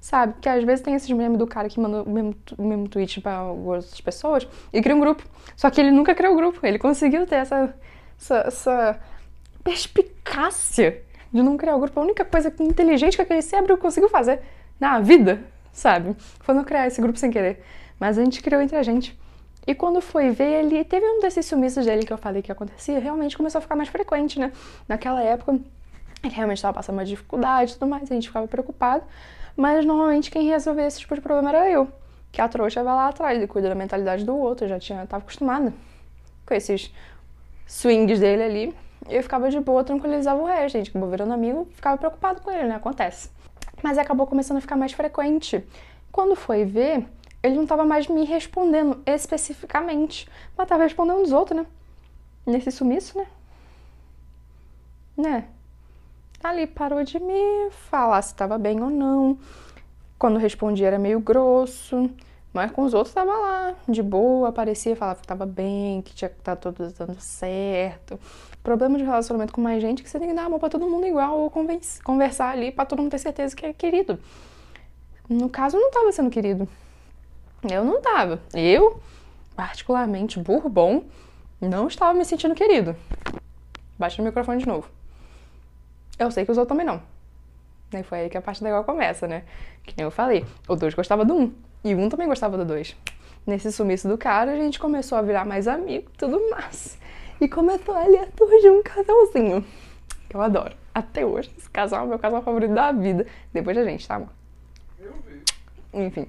sabe? 0.00 0.34
Que 0.40 0.48
às 0.48 0.62
vezes 0.64 0.84
tem 0.84 0.94
esses 0.94 1.10
memes 1.10 1.38
do 1.38 1.46
cara 1.46 1.68
que 1.68 1.80
manda 1.80 2.02
o 2.02 2.10
mesmo, 2.10 2.34
mesmo 2.58 2.88
tweet 2.88 3.20
para 3.20 3.42
outras 3.44 4.00
pessoas 4.00 4.46
e 4.72 4.80
cria 4.80 4.94
um 4.94 5.00
grupo. 5.00 5.22
Só 5.56 5.70
que 5.70 5.80
ele 5.80 5.90
nunca 5.90 6.14
criou 6.14 6.34
o 6.34 6.36
grupo, 6.36 6.64
ele 6.66 6.78
conseguiu 6.78 7.26
ter 7.26 7.36
essa, 7.36 7.74
essa, 8.18 8.36
essa 8.46 9.00
perspicácia 9.64 11.02
de 11.32 11.42
não 11.42 11.56
criar 11.56 11.76
o 11.76 11.80
grupo. 11.80 11.98
A 11.98 12.02
única 12.02 12.24
coisa 12.24 12.52
inteligente 12.60 13.16
que 13.16 13.22
aquele 13.22 13.42
cérebro 13.42 13.76
conseguiu 13.76 14.08
fazer 14.08 14.40
na 14.78 15.00
vida, 15.00 15.42
sabe? 15.72 16.16
Foi 16.40 16.54
não 16.54 16.64
criar 16.64 16.86
esse 16.86 17.00
grupo 17.00 17.18
sem 17.18 17.30
querer. 17.30 17.62
Mas 17.98 18.16
a 18.16 18.24
gente 18.24 18.40
criou 18.40 18.62
entre 18.62 18.76
a 18.76 18.82
gente. 18.82 19.18
E 19.66 19.74
quando 19.74 20.00
foi 20.00 20.30
ver, 20.30 20.64
ele 20.64 20.82
teve 20.84 21.04
um 21.04 21.20
desses 21.20 21.44
sumiços 21.44 21.84
dele 21.84 22.06
que 22.06 22.12
eu 22.12 22.16
falei 22.16 22.40
que 22.40 22.50
acontecia, 22.50 22.98
realmente 22.98 23.36
começou 23.36 23.58
a 23.58 23.62
ficar 23.62 23.76
mais 23.76 23.90
frequente, 23.90 24.38
né? 24.38 24.50
Naquela 24.88 25.22
época, 25.22 25.60
ele 26.22 26.34
realmente 26.34 26.58
estava 26.58 26.74
passando 26.74 26.96
uma 26.96 27.04
dificuldade 27.04 27.72
e 27.72 27.74
tudo 27.74 27.88
mais, 27.88 28.10
a 28.10 28.14
gente 28.14 28.28
ficava 28.28 28.46
preocupado. 28.48 29.04
Mas 29.56 29.84
normalmente 29.84 30.30
quem 30.30 30.48
resolvia 30.48 30.86
esse 30.86 31.00
tipo 31.00 31.14
de 31.14 31.20
problema 31.20 31.50
era 31.50 31.70
eu. 31.70 31.88
Que 32.30 32.40
a 32.40 32.48
trouxa 32.48 32.82
vai 32.84 32.94
lá 32.94 33.08
atrás 33.08 33.42
e 33.42 33.46
cuida 33.46 33.68
da 33.68 33.74
mentalidade 33.74 34.24
do 34.24 34.36
outro, 34.36 34.64
eu 34.64 34.68
já 34.68 34.78
tinha, 34.78 35.06
tava 35.06 35.22
acostumada 35.22 35.72
com 36.46 36.54
esses 36.54 36.92
swings 37.66 38.20
dele 38.20 38.42
ali. 38.42 38.74
Eu 39.08 39.22
ficava 39.22 39.50
de 39.50 39.58
boa, 39.60 39.82
tranquilizava 39.84 40.40
o 40.40 40.46
resto, 40.46 40.76
gente. 40.76 40.90
Como 40.90 41.08
virando 41.08 41.32
amigo, 41.32 41.68
ficava 41.74 41.96
preocupado 41.96 42.40
com 42.40 42.50
ele, 42.50 42.64
né? 42.64 42.74
Acontece. 42.74 43.30
Mas 43.82 43.96
acabou 43.96 44.26
começando 44.26 44.58
a 44.58 44.60
ficar 44.60 44.76
mais 44.76 44.92
frequente. 44.92 45.64
Quando 46.10 46.34
foi 46.34 46.64
ver, 46.64 47.06
ele 47.42 47.54
não 47.54 47.62
estava 47.62 47.84
mais 47.84 48.08
me 48.08 48.24
respondendo 48.24 49.00
especificamente, 49.06 50.28
mas 50.56 50.64
estava 50.64 50.82
respondendo 50.82 51.22
os 51.22 51.32
outros, 51.32 51.60
né? 51.60 51.66
Nesse 52.46 52.70
sumiço, 52.70 53.18
né? 53.18 53.26
Né? 55.16 55.44
Ali 56.42 56.66
parou 56.66 57.02
de 57.02 57.18
me 57.18 57.70
falar 57.70 58.22
se 58.22 58.32
estava 58.32 58.56
bem 58.56 58.80
ou 58.80 58.90
não. 58.90 59.38
Quando 60.18 60.38
respondia 60.38 60.86
era 60.86 60.98
meio 60.98 61.20
grosso, 61.20 62.10
mas 62.52 62.70
com 62.70 62.82
os 62.82 62.94
outros 62.94 63.10
estava 63.10 63.32
lá, 63.32 63.74
de 63.88 64.02
boa, 64.02 64.48
aparecia, 64.48 64.96
falava 64.96 65.18
que 65.18 65.24
estava 65.24 65.44
bem, 65.44 66.00
que 66.02 66.14
tinha 66.14 66.28
que 66.28 66.38
estar 66.38 66.56
tá 66.56 66.70
tudo 66.70 66.92
dando 66.92 67.20
certo. 67.20 68.18
Problema 68.62 68.98
de 68.98 69.04
relacionamento 69.04 69.52
com 69.52 69.60
mais 69.60 69.80
gente 69.82 70.00
é 70.00 70.02
que 70.02 70.10
você 70.10 70.18
tem 70.18 70.28
que 70.28 70.34
dar 70.34 70.44
amor 70.44 70.58
para 70.58 70.68
todo 70.68 70.88
mundo 70.88 71.06
igual 71.06 71.38
ou 71.38 71.52
conversar 72.04 72.50
ali 72.50 72.70
para 72.70 72.84
todo 72.84 73.00
mundo 73.00 73.10
ter 73.10 73.18
certeza 73.18 73.54
que 73.54 73.66
é 73.66 73.72
querido. 73.72 74.18
No 75.28 75.48
caso, 75.48 75.76
não 75.76 75.88
estava 75.88 76.10
sendo 76.12 76.30
querido. 76.30 76.68
Eu 77.68 77.84
não 77.84 78.00
tava. 78.00 78.40
Eu, 78.54 79.00
particularmente 79.54 80.38
burro 80.38 80.68
bom, 80.68 81.02
não 81.60 81.88
estava 81.88 82.14
me 82.14 82.24
sentindo 82.24 82.54
querido. 82.54 82.96
Baixa 83.98 84.22
o 84.22 84.24
microfone 84.24 84.60
de 84.60 84.66
novo. 84.66 84.97
Eu 86.18 86.30
sei 86.30 86.44
que 86.44 86.50
os 86.50 86.58
outros 86.58 86.76
também 86.76 86.86
não. 86.86 87.00
E 87.92 88.02
foi 88.02 88.20
aí 88.20 88.28
que 88.28 88.36
a 88.36 88.42
parte 88.42 88.62
legal 88.62 88.84
começa, 88.84 89.26
né? 89.26 89.44
Que 89.84 89.94
nem 89.96 90.04
eu 90.04 90.10
falei, 90.10 90.44
o 90.66 90.76
dois 90.76 90.94
gostava 90.94 91.24
do 91.24 91.34
um, 91.34 91.52
e 91.82 91.94
um 91.94 92.08
também 92.08 92.26
gostava 92.26 92.58
do 92.58 92.64
dois. 92.64 92.96
Nesse 93.46 93.72
sumiço 93.72 94.08
do 94.08 94.18
cara, 94.18 94.52
a 94.52 94.56
gente 94.56 94.78
começou 94.78 95.16
a 95.16 95.22
virar 95.22 95.46
mais 95.46 95.66
amigo 95.66 96.10
tudo 96.18 96.50
mais. 96.50 96.98
E 97.40 97.48
começou 97.48 97.94
ali 97.94 98.18
a 98.18 98.28
surgir 98.36 98.70
um 98.70 98.82
casalzinho. 98.82 99.64
Que 100.28 100.36
eu 100.36 100.42
adoro. 100.42 100.74
Até 100.94 101.24
hoje, 101.24 101.50
esse 101.56 101.70
casal 101.70 102.00
é 102.00 102.04
o 102.04 102.08
meu 102.08 102.18
casal 102.18 102.42
favorito 102.42 102.74
da 102.74 102.92
vida. 102.92 103.26
Depois 103.52 103.76
da 103.76 103.84
gente, 103.84 104.06
tá, 104.06 104.16
amor? 104.16 104.30
Eu 104.98 105.14
vi. 105.24 105.42
Enfim 105.94 106.28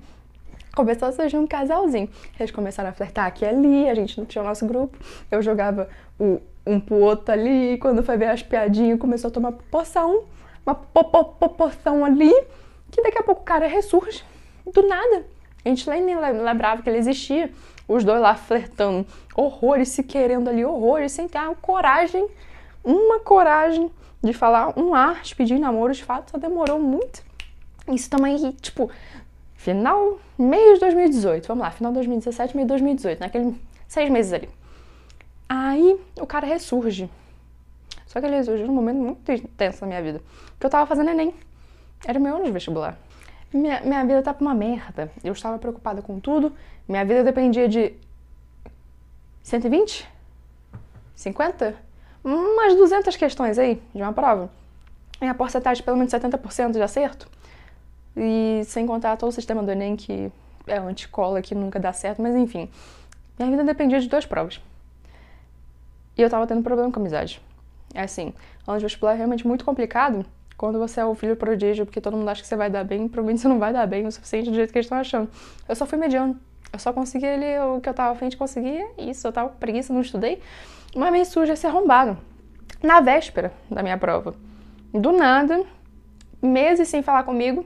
começou 0.79 1.09
a 1.09 1.11
surgir 1.11 1.37
um 1.37 1.45
casalzinho. 1.45 2.09
Eles 2.39 2.51
começaram 2.51 2.89
a 2.89 2.93
flertar 2.93 3.25
aqui 3.25 3.43
e 3.43 3.47
ali, 3.47 3.89
a 3.89 3.93
gente 3.93 4.17
não 4.17 4.25
tinha 4.25 4.41
o 4.41 4.47
nosso 4.47 4.65
grupo. 4.65 4.97
Eu 5.29 5.41
jogava 5.41 5.89
o, 6.17 6.41
um 6.69 6.79
pro 6.79 6.95
outro 6.97 7.33
ali, 7.33 7.73
e 7.73 7.77
quando 7.77 8.03
foi 8.03 8.17
ver 8.17 8.29
as 8.29 8.43
piadinhas, 8.43 8.99
começou 8.99 9.29
a 9.29 9.31
tomar 9.31 9.51
poção, 9.71 10.23
uma 10.65 10.75
poção 10.75 12.05
ali, 12.05 12.33
que 12.91 13.01
daqui 13.01 13.17
a 13.17 13.23
pouco 13.23 13.41
o 13.41 13.45
cara 13.45 13.67
ressurge, 13.67 14.23
do 14.71 14.87
nada. 14.87 15.25
A 15.65 15.69
gente 15.69 15.89
nem 15.89 16.15
lembrava 16.15 16.81
que 16.81 16.89
ele 16.89 16.97
existia. 16.97 17.51
Os 17.87 18.03
dois 18.03 18.21
lá 18.21 18.35
flertando, 18.35 19.05
horrores, 19.35 19.89
se 19.89 20.03
querendo 20.03 20.47
ali, 20.47 20.63
horrores, 20.63 21.11
sem 21.11 21.27
ter 21.27 21.39
a 21.39 21.55
coragem, 21.55 22.27
uma 22.83 23.19
coragem 23.19 23.91
de 24.23 24.31
falar 24.31 24.77
um 24.77 24.93
ar, 24.93 25.23
de 25.23 25.35
pedir 25.35 25.57
namoro, 25.57 25.91
de 25.91 26.03
fato, 26.03 26.29
só 26.29 26.37
demorou 26.37 26.79
muito. 26.79 27.23
Isso 27.91 28.07
também, 28.07 28.37
tipo, 28.61 28.91
final, 29.55 30.19
meio 30.37 30.75
de 30.75 30.81
2018, 30.81 31.47
vamos 31.47 31.63
lá, 31.63 31.71
final 31.71 31.91
de 31.91 31.95
2017, 31.95 32.55
meio 32.55 32.67
de 32.67 32.69
2018, 32.73 33.19
naquele 33.19 33.59
seis 33.87 34.07
meses 34.11 34.33
ali. 34.33 34.49
Aí 35.49 35.99
o 36.21 36.27
cara 36.27 36.45
ressurge. 36.45 37.09
Só 38.05 38.19
que 38.19 38.27
ele 38.27 38.35
ressurge 38.35 38.63
num 38.63 38.73
momento 38.73 38.97
muito 38.97 39.47
tenso 39.57 39.81
na 39.81 39.87
minha 39.87 40.01
vida. 40.01 40.21
Que 40.59 40.65
eu 40.65 40.69
tava 40.69 40.85
fazendo 40.85 41.09
Enem. 41.09 41.33
Era 42.05 42.19
meu 42.19 42.35
ano 42.35 42.45
de 42.45 42.51
vestibular. 42.51 42.97
Minha, 43.51 43.81
minha 43.81 44.05
vida 44.05 44.21
tava 44.21 44.39
uma 44.41 44.53
merda. 44.53 45.11
Eu 45.23 45.33
estava 45.33 45.57
preocupada 45.57 46.01
com 46.03 46.19
tudo. 46.19 46.53
Minha 46.87 47.03
vida 47.03 47.23
dependia 47.23 47.67
de 47.67 47.93
120? 49.41 50.07
50? 51.15 51.75
Umas 52.23 52.75
200 52.75 53.15
questões 53.15 53.57
aí 53.57 53.81
de 53.93 54.01
uma 54.01 54.13
prova. 54.13 54.51
Minha 55.19 55.33
porcentagem 55.33 55.81
de 55.81 55.83
pelo 55.83 55.97
menos 55.97 56.13
70% 56.13 56.73
de 56.73 56.81
acerto. 56.81 57.27
E 58.15 58.61
sem 58.65 58.85
contar 58.85 59.17
todo 59.17 59.29
o 59.29 59.33
sistema 59.33 59.63
do 59.63 59.71
Enem, 59.71 59.95
que 59.95 60.31
é 60.67 60.77
anticola, 60.77 61.41
que 61.41 61.55
nunca 61.55 61.79
dá 61.79 61.91
certo, 61.91 62.21
mas 62.21 62.35
enfim. 62.35 62.69
Minha 63.37 63.51
vida 63.51 63.63
dependia 63.63 63.99
de 63.99 64.07
duas 64.07 64.25
provas. 64.25 64.61
E 66.19 66.21
eu 66.21 66.29
tava 66.29 66.45
tendo 66.45 66.61
problema 66.61 66.91
com 66.91 66.99
a 66.99 67.01
amizade. 67.01 67.41
É 67.93 68.01
assim, 68.01 68.33
ano 68.67 68.77
de 68.77 68.83
vestibular 68.83 69.13
é 69.13 69.15
realmente 69.15 69.47
muito 69.47 69.63
complicado 69.63 70.25
quando 70.57 70.77
você 70.77 70.99
é 70.99 71.05
o 71.05 71.15
filho 71.15 71.37
prodígio, 71.37 71.85
porque 71.85 72.01
todo 72.01 72.17
mundo 72.17 72.27
acha 72.27 72.41
que 72.41 72.47
você 72.47 72.57
vai 72.57 72.69
dar 72.69 72.83
bem, 72.83 73.07
provavelmente 73.07 73.41
você 73.41 73.47
não 73.47 73.57
vai 73.57 73.71
dar 73.71 73.87
bem 73.87 74.05
o 74.05 74.11
suficiente 74.11 74.49
do 74.49 74.55
jeito 74.55 74.73
que 74.73 74.77
eles 74.77 74.85
estão 74.85 74.97
achando. 74.97 75.29
Eu 75.67 75.75
só 75.75 75.85
fui 75.85 75.97
mediano. 75.97 76.37
Eu 76.73 76.77
só 76.77 76.91
consegui 76.91 77.25
ali 77.25 77.57
o 77.59 77.79
que 77.79 77.87
eu 77.87 77.93
tava 77.93 78.11
afim 78.11 78.27
de 78.27 78.35
conseguir, 78.35 78.85
isso, 78.97 79.25
eu 79.25 79.31
tava 79.31 79.49
com 79.49 79.55
preguiça, 79.55 79.93
não 79.93 80.01
estudei. 80.01 80.41
Mas 80.93 81.11
meio 81.11 81.25
sujo 81.25 81.53
esse 81.53 81.65
arrombado. 81.65 82.17
Na 82.83 82.99
véspera 82.99 83.53
da 83.71 83.81
minha 83.81 83.97
prova. 83.97 84.35
Do 84.93 85.13
nada, 85.13 85.63
meses 86.41 86.89
sem 86.89 87.01
falar 87.01 87.23
comigo, 87.23 87.65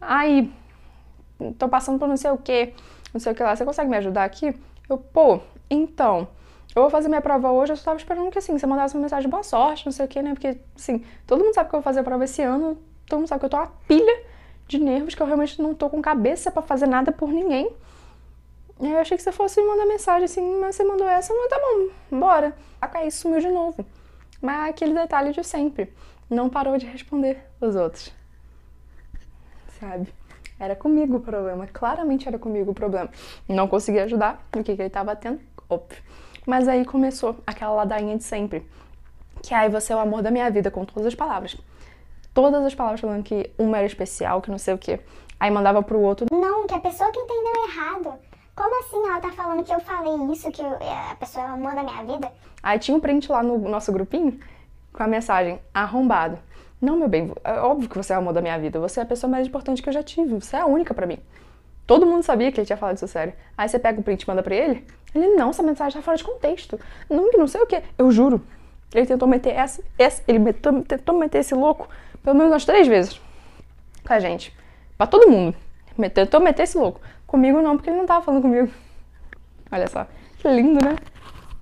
Aí, 0.00 0.52
tô 1.58 1.68
passando 1.68 1.98
por 1.98 2.08
não 2.08 2.16
sei 2.16 2.30
o 2.30 2.38
que, 2.38 2.72
não 3.12 3.20
sei 3.20 3.32
o 3.32 3.34
que 3.34 3.42
lá, 3.42 3.56
você 3.56 3.64
consegue 3.64 3.90
me 3.90 3.96
ajudar 3.96 4.24
aqui? 4.24 4.54
Eu, 4.88 4.98
pô, 4.98 5.40
então, 5.70 6.28
eu 6.76 6.82
vou 6.82 6.90
fazer 6.90 7.08
minha 7.08 7.20
prova 7.20 7.50
hoje, 7.50 7.72
eu 7.72 7.76
só 7.76 7.86
tava 7.86 7.96
esperando 7.96 8.30
que 8.30 8.38
assim, 8.38 8.58
você 8.58 8.66
mandasse 8.66 8.94
uma 8.94 9.02
mensagem 9.02 9.28
de 9.28 9.30
boa 9.30 9.42
sorte, 9.42 9.86
não 9.86 9.92
sei 9.92 10.06
o 10.06 10.08
que, 10.08 10.22
né? 10.22 10.34
Porque, 10.34 10.58
assim, 10.76 11.04
todo 11.26 11.42
mundo 11.42 11.54
sabe 11.54 11.68
que 11.68 11.74
eu 11.74 11.80
vou 11.80 11.84
fazer 11.84 12.00
a 12.00 12.04
prova 12.04 12.24
esse 12.24 12.42
ano, 12.42 12.78
todo 13.06 13.18
mundo 13.20 13.28
sabe 13.28 13.40
que 13.40 13.46
eu 13.46 13.50
tô 13.50 13.56
uma 13.56 13.72
pilha 13.88 14.24
de 14.68 14.78
nervos, 14.78 15.14
que 15.14 15.22
eu 15.22 15.26
realmente 15.26 15.60
não 15.60 15.74
tô 15.74 15.88
com 15.88 16.00
cabeça 16.02 16.50
para 16.50 16.62
fazer 16.62 16.86
nada 16.86 17.10
por 17.10 17.30
ninguém. 17.30 17.70
E 18.78 18.86
aí 18.86 18.92
eu 18.92 18.98
achei 18.98 19.16
que 19.16 19.22
você 19.22 19.32
fosse 19.32 19.60
me 19.60 19.66
mandar 19.66 19.86
mensagem 19.86 20.24
assim, 20.24 20.60
mas 20.60 20.76
você 20.76 20.84
mandou 20.84 21.08
essa, 21.08 21.34
mas 21.34 21.48
tá 21.48 21.58
bom, 21.58 22.18
bora. 22.18 22.54
Aí 22.80 23.10
sumiu 23.10 23.40
de 23.40 23.48
novo. 23.48 23.84
Mas 24.40 24.70
aquele 24.70 24.92
detalhe 24.92 25.32
de 25.32 25.42
sempre. 25.42 25.92
Não 26.28 26.50
parou 26.50 26.76
de 26.76 26.84
responder 26.86 27.38
os 27.60 27.74
outros 27.74 28.12
sabe? 29.78 30.08
Era 30.58 30.74
comigo 30.74 31.16
o 31.16 31.20
problema, 31.20 31.66
claramente 31.66 32.26
era 32.26 32.38
comigo 32.38 32.70
o 32.70 32.74
problema. 32.74 33.10
Não 33.48 33.68
consegui 33.68 33.98
ajudar, 34.00 34.46
o 34.54 34.62
que, 34.62 34.74
que 34.74 34.82
ele 34.82 34.90
tava 34.90 35.14
tendo? 35.14 35.40
Óbvio. 35.68 36.02
Mas 36.46 36.68
aí 36.68 36.84
começou 36.84 37.36
aquela 37.44 37.74
ladainha 37.74 38.16
de 38.16 38.22
sempre. 38.22 38.64
Que 39.42 39.52
aí 39.52 39.68
você 39.68 39.92
é 39.92 39.96
o 39.96 39.98
amor 39.98 40.22
da 40.22 40.30
minha 40.30 40.48
vida, 40.50 40.70
com 40.70 40.84
todas 40.84 41.06
as 41.06 41.14
palavras. 41.14 41.56
Todas 42.32 42.64
as 42.64 42.74
palavras 42.74 43.00
falando 43.00 43.24
que 43.24 43.50
uma 43.58 43.78
era 43.78 43.86
especial, 43.86 44.40
que 44.40 44.50
não 44.50 44.58
sei 44.58 44.74
o 44.74 44.78
quê. 44.78 45.00
Aí 45.40 45.50
mandava 45.50 45.82
pro 45.82 46.00
outro. 46.00 46.26
Não, 46.30 46.66
que 46.66 46.74
a 46.74 46.80
pessoa 46.80 47.10
que 47.10 47.18
entendeu 47.18 47.64
errado. 47.68 48.14
Como 48.54 48.80
assim 48.80 49.06
ela 49.06 49.20
tá 49.20 49.30
falando 49.32 49.64
que 49.64 49.74
eu 49.74 49.80
falei 49.80 50.32
isso, 50.32 50.50
que 50.50 50.62
eu, 50.62 50.78
a 51.10 51.14
pessoa 51.16 51.44
é 51.44 51.48
o 51.50 51.54
amor 51.54 51.74
da 51.74 51.82
minha 51.82 52.04
vida? 52.04 52.32
Aí 52.62 52.78
tinha 52.78 52.96
um 52.96 53.00
print 53.00 53.30
lá 53.30 53.42
no 53.42 53.58
nosso 53.58 53.92
grupinho 53.92 54.40
com 54.92 55.02
a 55.02 55.06
mensagem 55.06 55.60
arrombado. 55.74 56.38
Não, 56.80 56.96
meu 56.96 57.08
bem, 57.08 57.32
é 57.44 57.60
óbvio 57.60 57.88
que 57.88 57.96
você 57.96 58.12
é 58.12 58.16
o 58.16 58.20
amor 58.20 58.32
da 58.32 58.40
minha 58.40 58.58
vida. 58.58 58.78
Você 58.80 59.00
é 59.00 59.02
a 59.02 59.06
pessoa 59.06 59.30
mais 59.30 59.46
importante 59.46 59.82
que 59.82 59.88
eu 59.88 59.92
já 59.92 60.02
tive. 60.02 60.34
Você 60.34 60.56
é 60.56 60.60
a 60.60 60.66
única 60.66 60.94
para 60.94 61.06
mim. 61.06 61.18
Todo 61.86 62.06
mundo 62.06 62.22
sabia 62.22 62.50
que 62.50 62.58
ele 62.58 62.66
tinha 62.66 62.76
falado 62.76 62.96
isso 62.96 63.06
sério. 63.06 63.32
Aí 63.56 63.68
você 63.68 63.78
pega 63.78 64.00
o 64.00 64.02
print 64.02 64.22
e 64.22 64.28
manda 64.28 64.42
pra 64.42 64.54
ele. 64.54 64.84
Ele, 65.14 65.28
não, 65.36 65.50
essa 65.50 65.62
mensagem 65.62 65.98
tá 65.98 66.04
fora 66.04 66.16
de 66.16 66.24
contexto. 66.24 66.78
Não, 67.08 67.30
não 67.32 67.46
sei 67.46 67.60
o 67.60 67.66
que. 67.66 67.80
Eu 67.96 68.10
juro. 68.10 68.40
Ele 68.94 69.06
tentou 69.06 69.28
meter 69.28 69.54
essa, 69.54 69.82
essa 69.98 70.22
ele 70.26 70.38
metou, 70.38 70.82
tentou 70.82 71.18
meter 71.18 71.38
esse 71.38 71.54
louco 71.54 71.88
pelo 72.26 72.36
menos 72.36 72.52
umas 72.52 72.64
três 72.64 72.88
vezes. 72.88 73.20
Com 74.04 74.12
a 74.12 74.18
gente. 74.18 74.52
Pra 74.98 75.06
todo 75.06 75.30
mundo. 75.30 75.56
Tentou 76.12 76.40
meter 76.40 76.64
esse 76.64 76.76
louco. 76.76 77.00
Comigo 77.24 77.62
não, 77.62 77.76
porque 77.76 77.88
ele 77.88 77.98
não 77.98 78.04
tava 78.06 78.24
falando 78.24 78.42
comigo. 78.42 78.68
Olha 79.70 79.86
só. 79.86 80.08
Que 80.38 80.48
lindo, 80.48 80.84
né? 80.84 80.96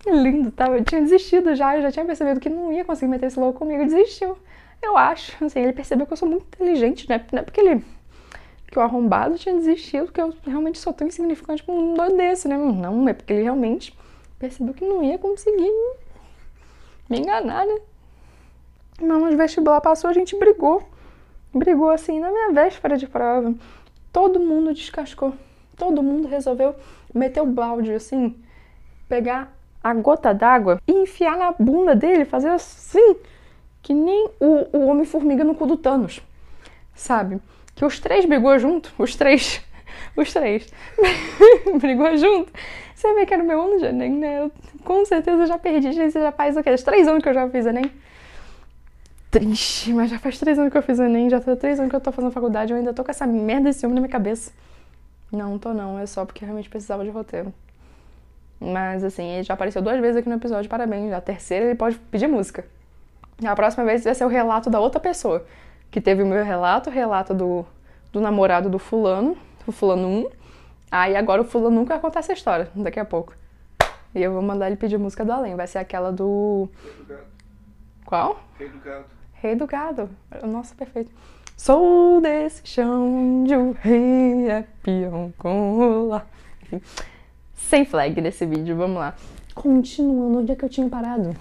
Que 0.00 0.10
lindo. 0.10 0.50
Tava, 0.50 0.78
eu 0.78 0.84
tinha 0.84 1.02
desistido 1.02 1.54
já. 1.54 1.76
Eu 1.76 1.82
já 1.82 1.92
tinha 1.92 2.06
percebido 2.06 2.40
que 2.40 2.48
não 2.48 2.72
ia 2.72 2.82
conseguir 2.82 3.10
meter 3.10 3.26
esse 3.26 3.38
louco 3.38 3.58
comigo. 3.58 3.84
Desistiu. 3.84 4.38
Eu 4.82 4.96
acho, 4.96 5.44
assim, 5.44 5.60
ele 5.60 5.74
percebeu 5.74 6.06
que 6.06 6.14
eu 6.14 6.16
sou 6.16 6.28
muito 6.28 6.46
inteligente, 6.54 7.06
né? 7.10 7.22
Não 7.30 7.40
é 7.40 7.42
porque 7.42 7.60
ele. 7.60 7.84
Que 8.74 8.78
o 8.80 8.82
arrombado 8.82 9.38
tinha 9.38 9.54
desistido, 9.54 10.10
que 10.10 10.20
eu 10.20 10.34
realmente 10.44 10.80
sou 10.80 10.92
tão 10.92 11.06
insignificante 11.06 11.62
pra 11.62 11.72
um 11.72 11.80
mundo 11.80 12.16
desse, 12.16 12.48
né? 12.48 12.56
Não, 12.56 13.08
é 13.08 13.14
porque 13.14 13.32
ele 13.32 13.44
realmente 13.44 13.96
percebeu 14.36 14.74
que 14.74 14.84
não 14.84 15.00
ia 15.00 15.16
conseguir 15.16 15.70
me 17.08 17.20
enganar, 17.20 17.64
né? 17.64 17.78
Não, 19.00 19.22
o 19.22 19.36
vestibular 19.36 19.80
passou, 19.80 20.10
a 20.10 20.12
gente 20.12 20.36
brigou. 20.36 20.82
Brigou 21.54 21.88
assim 21.88 22.18
na 22.18 22.32
minha 22.32 22.50
véspera 22.50 22.96
de 22.96 23.06
prova. 23.06 23.54
Todo 24.12 24.40
mundo 24.40 24.74
descascou. 24.74 25.32
Todo 25.76 26.02
mundo 26.02 26.26
resolveu 26.26 26.74
meter 27.14 27.42
o 27.42 27.46
balde 27.46 27.92
assim, 27.92 28.34
pegar 29.08 29.56
a 29.84 29.94
gota 29.94 30.34
d'água 30.34 30.80
e 30.84 30.92
enfiar 30.92 31.38
na 31.38 31.52
bunda 31.52 31.94
dele, 31.94 32.24
fazer 32.24 32.48
assim, 32.48 33.16
que 33.80 33.94
nem 33.94 34.30
o, 34.40 34.76
o 34.76 34.86
Homem-Formiga 34.88 35.44
no 35.44 35.54
cu 35.54 35.64
do 35.64 35.76
Thanos, 35.76 36.20
sabe? 36.92 37.40
Que 37.74 37.84
os 37.84 37.98
três 37.98 38.24
brigou 38.24 38.58
junto, 38.58 38.92
os 38.98 39.16
três, 39.16 39.62
os 40.16 40.32
três, 40.32 40.66
brigou 41.80 42.16
junto. 42.16 42.52
Você 42.94 43.12
vê 43.14 43.26
que 43.26 43.34
era 43.34 43.42
o 43.42 43.46
meu 43.46 43.60
ano 43.60 43.78
de 43.78 43.86
Enem, 43.86 44.12
né? 44.12 44.40
Eu, 44.40 44.52
com 44.84 45.04
certeza 45.04 45.46
já 45.46 45.58
perdi, 45.58 45.92
gente, 45.92 46.12
já 46.12 46.32
faz 46.32 46.56
o 46.56 46.62
quê? 46.62 46.74
Três 46.76 47.08
anos 47.08 47.22
que 47.22 47.28
eu 47.28 47.34
já 47.34 47.48
fiz 47.48 47.66
Enem. 47.66 47.90
Triste, 49.30 49.92
mas 49.92 50.10
já 50.10 50.18
faz 50.18 50.38
três 50.38 50.58
anos 50.58 50.70
que 50.70 50.78
eu 50.78 50.82
fiz 50.82 50.98
Enem, 50.98 51.28
já 51.28 51.40
faz 51.40 51.58
três 51.58 51.78
anos 51.78 51.90
que 51.90 51.96
eu 51.96 52.00
tô 52.00 52.12
fazendo 52.12 52.30
faculdade, 52.30 52.72
eu 52.72 52.78
ainda 52.78 52.94
tô 52.94 53.02
com 53.04 53.10
essa 53.10 53.26
merda 53.26 53.64
desse 53.64 53.84
homem 53.84 53.96
na 53.96 54.00
minha 54.00 54.12
cabeça. 54.12 54.52
Não, 55.32 55.58
tô 55.58 55.74
não, 55.74 55.98
é 55.98 56.06
só 56.06 56.24
porque 56.24 56.44
realmente 56.44 56.70
precisava 56.70 57.04
de 57.04 57.10
roteiro. 57.10 57.52
Mas 58.60 59.02
assim, 59.04 59.24
ele 59.24 59.42
já 59.42 59.54
apareceu 59.54 59.82
duas 59.82 60.00
vezes 60.00 60.16
aqui 60.16 60.28
no 60.28 60.36
episódio, 60.36 60.70
parabéns. 60.70 61.12
A 61.12 61.20
terceira 61.20 61.66
ele 61.66 61.74
pode 61.74 61.98
pedir 61.98 62.28
música. 62.28 62.64
A 63.44 63.54
próxima 63.54 63.84
vez 63.84 64.04
vai 64.04 64.14
ser 64.14 64.24
o 64.24 64.28
relato 64.28 64.70
da 64.70 64.78
outra 64.80 65.00
pessoa. 65.00 65.44
Que 65.94 66.00
teve 66.00 66.24
o 66.24 66.26
meu 66.26 66.42
relato, 66.44 66.90
o 66.90 66.92
relato 66.92 67.32
do, 67.32 67.64
do 68.12 68.20
namorado 68.20 68.68
do 68.68 68.80
fulano, 68.80 69.36
do 69.64 69.70
fulano 69.70 70.08
1. 70.08 70.30
Aí 70.90 71.14
agora 71.14 71.40
o 71.40 71.44
fulano 71.44 71.76
nunca 71.76 72.00
contar 72.00 72.18
essa 72.18 72.32
história, 72.32 72.68
daqui 72.74 72.98
a 72.98 73.04
pouco. 73.04 73.32
E 74.12 74.20
eu 74.20 74.32
vou 74.32 74.42
mandar 74.42 74.66
ele 74.66 74.74
pedir 74.74 74.98
música 74.98 75.24
do 75.24 75.30
além. 75.30 75.54
Vai 75.54 75.68
ser 75.68 75.78
aquela 75.78 76.10
do. 76.10 76.68
Rei 76.82 76.92
do 76.94 77.04
gado. 77.04 77.26
Qual? 78.04 78.40
Rei 78.58 78.68
do 78.68 78.78
gado. 78.78 79.04
Rei 79.34 79.54
do 79.54 79.66
gado. 79.68 80.10
Nossa, 80.42 80.74
perfeito. 80.74 81.12
Sou 81.56 82.20
desse 82.20 82.66
chão 82.66 83.44
de 83.44 83.54
um 83.54 83.70
rei 83.70 84.50
é 84.50 84.64
peão 84.82 85.32
com 85.38 86.08
lá. 86.08 86.26
Enfim 86.64 86.80
sem 87.74 87.84
flag 87.84 88.20
nesse 88.20 88.44
vídeo, 88.46 88.76
vamos 88.76 88.98
lá. 88.98 89.14
Continuando, 89.54 90.38
onde 90.38 90.52
é 90.52 90.54
que 90.54 90.64
eu 90.64 90.68
tinha 90.68 90.88
parado? 90.88 91.34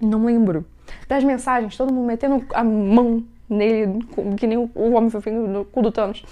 Não 0.00 0.24
lembro. 0.24 0.64
Das 1.08 1.24
mensagens, 1.24 1.76
todo 1.76 1.92
mundo 1.92 2.06
metendo 2.06 2.44
a 2.54 2.62
mão 2.62 3.24
nele, 3.50 3.98
que 4.38 4.46
nem 4.46 4.56
o 4.56 4.92
homem 4.92 5.10
foi 5.10 5.32
no 5.32 5.64
cu 5.64 5.82
do 5.82 5.90
Thanos. 5.90 6.24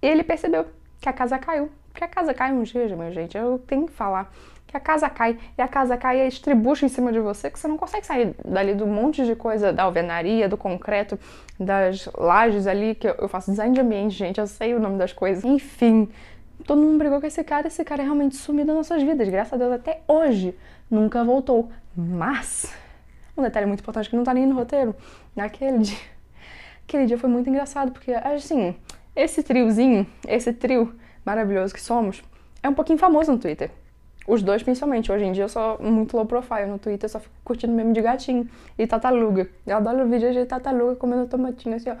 Ele 0.00 0.22
percebeu 0.22 0.66
que 1.00 1.08
a 1.08 1.12
casa 1.12 1.38
caiu. 1.38 1.70
Porque 1.90 2.04
a 2.04 2.08
casa 2.08 2.32
cai 2.32 2.52
um 2.52 2.62
dia, 2.62 2.96
minha 2.96 3.10
gente. 3.10 3.36
Eu 3.36 3.58
tenho 3.66 3.86
que 3.86 3.92
falar 3.92 4.32
que 4.66 4.76
a 4.76 4.80
casa 4.80 5.10
cai. 5.10 5.38
E 5.58 5.62
a 5.62 5.66
casa 5.66 5.96
cai 5.96 6.20
e 6.20 6.28
estribucha 6.28 6.86
em 6.86 6.88
cima 6.88 7.12
de 7.12 7.18
você, 7.18 7.50
que 7.50 7.58
você 7.58 7.66
não 7.66 7.76
consegue 7.76 8.06
sair 8.06 8.34
dali 8.44 8.74
do 8.74 8.86
monte 8.86 9.24
de 9.24 9.34
coisa, 9.34 9.72
da 9.72 9.82
alvenaria, 9.84 10.48
do 10.48 10.56
concreto, 10.56 11.18
das 11.58 12.08
lajes 12.16 12.66
ali, 12.66 12.94
que 12.94 13.08
eu 13.08 13.28
faço 13.28 13.50
design 13.50 13.74
de 13.74 13.80
ambiente, 13.80 14.14
gente. 14.14 14.38
Eu 14.38 14.46
sei 14.46 14.74
o 14.74 14.80
nome 14.80 14.98
das 14.98 15.12
coisas. 15.12 15.44
Enfim, 15.44 16.08
todo 16.64 16.80
mundo 16.80 16.98
brigou 16.98 17.20
com 17.20 17.26
esse 17.26 17.42
cara, 17.42 17.66
esse 17.66 17.84
cara 17.84 18.02
é 18.02 18.04
realmente 18.04 18.36
sumido 18.36 18.68
das 18.68 18.76
nossas 18.76 19.02
vidas. 19.02 19.28
Graças 19.28 19.52
a 19.54 19.56
Deus, 19.56 19.72
até 19.72 20.02
hoje, 20.06 20.54
nunca 20.88 21.24
voltou. 21.24 21.70
Mas, 21.96 22.72
um 23.36 23.42
detalhe 23.42 23.66
muito 23.66 23.80
importante 23.80 24.08
que 24.08 24.16
não 24.16 24.22
tá 24.22 24.32
nem 24.32 24.46
no 24.46 24.54
roteiro, 24.54 24.94
naquele 25.34 25.78
dia, 25.78 25.98
aquele 26.90 27.06
dia 27.06 27.16
foi 27.16 27.30
muito 27.30 27.48
engraçado, 27.48 27.92
porque, 27.92 28.12
assim, 28.12 28.74
esse 29.14 29.42
triozinho, 29.42 30.06
esse 30.26 30.52
trio 30.52 30.94
maravilhoso 31.24 31.72
que 31.72 31.80
somos, 31.80 32.22
é 32.62 32.68
um 32.68 32.74
pouquinho 32.74 32.98
famoso 32.98 33.32
no 33.32 33.38
Twitter. 33.38 33.70
Os 34.26 34.42
dois, 34.42 34.62
principalmente. 34.62 35.10
Hoje 35.10 35.24
em 35.24 35.32
dia 35.32 35.44
eu 35.44 35.48
sou 35.48 35.78
muito 35.80 36.16
low 36.16 36.26
profile 36.26 36.66
no 36.66 36.78
Twitter, 36.78 37.08
só 37.08 37.18
fico 37.18 37.34
curtindo 37.42 37.72
meme 37.72 37.92
de 37.92 38.02
gatinho 38.02 38.48
e 38.78 38.86
tataluga. 38.86 39.48
Eu 39.66 39.76
adoro 39.76 40.06
vídeos 40.08 40.34
de 40.34 40.44
tataluga 40.44 40.94
comendo 40.96 41.26
tomatinho 41.26 41.76
assim, 41.76 41.90
ó 41.90 41.96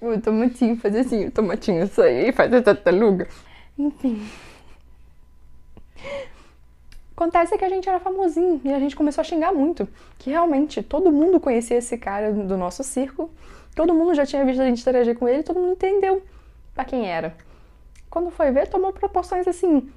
o 0.00 0.20
tomatinho 0.20 0.76
faz 0.76 0.96
assim, 0.96 1.26
o 1.26 1.30
tomatinho 1.30 1.86
sai 1.86 2.28
e 2.28 2.32
faz 2.32 2.52
a 2.52 2.62
tartaruga. 2.62 3.28
Enfim. 3.78 4.26
Acontece 7.16 7.56
que 7.56 7.64
a 7.64 7.68
gente 7.70 7.88
era 7.88 7.98
famosinho 7.98 8.60
e 8.62 8.70
a 8.72 8.78
gente 8.78 8.94
começou 8.94 9.22
a 9.22 9.24
xingar 9.24 9.50
muito. 9.50 9.88
Que 10.18 10.28
realmente 10.28 10.82
todo 10.82 11.10
mundo 11.10 11.40
conhecia 11.40 11.78
esse 11.78 11.96
cara 11.96 12.30
do 12.30 12.58
nosso 12.58 12.84
circo, 12.84 13.30
todo 13.74 13.94
mundo 13.94 14.14
já 14.14 14.26
tinha 14.26 14.44
visto 14.44 14.60
a 14.60 14.66
gente 14.66 14.82
interagir 14.82 15.18
com 15.18 15.26
ele, 15.26 15.42
todo 15.42 15.58
mundo 15.58 15.72
entendeu 15.72 16.22
para 16.74 16.84
quem 16.84 17.08
era. 17.08 17.34
Quando 18.10 18.30
foi 18.30 18.50
ver, 18.50 18.68
tomou 18.68 18.92
proporções 18.92 19.48
assim 19.48 19.90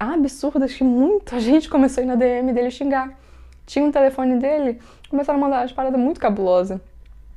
absurdas 0.00 0.72
que 0.72 0.82
muita 0.82 1.38
gente 1.40 1.68
começou 1.68 2.00
a 2.00 2.04
ir 2.04 2.06
na 2.06 2.14
DM 2.14 2.52
dele 2.54 2.70
xingar. 2.70 3.18
Tinha 3.66 3.84
um 3.84 3.90
telefone 3.90 4.38
dele, 4.38 4.80
começaram 5.08 5.38
a 5.38 5.42
mandar 5.42 5.62
as 5.62 5.72
paradas 5.72 6.00
muito 6.00 6.20
cabulosas 6.20 6.80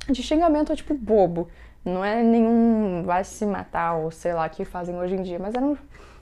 de 0.08 0.22
xingamento 0.22 0.74
tipo 0.74 0.94
bobo. 0.94 1.48
Não 1.84 2.04
é 2.04 2.22
nenhum 2.22 3.02
vai 3.04 3.24
se 3.24 3.46
matar 3.46 3.94
ou 3.94 4.10
sei 4.10 4.32
lá 4.32 4.48
que 4.48 4.64
fazem 4.64 4.98
hoje 4.98 5.14
em 5.14 5.22
dia, 5.22 5.38
mas 5.38 5.54
era 5.54 5.64
um. 5.64 5.76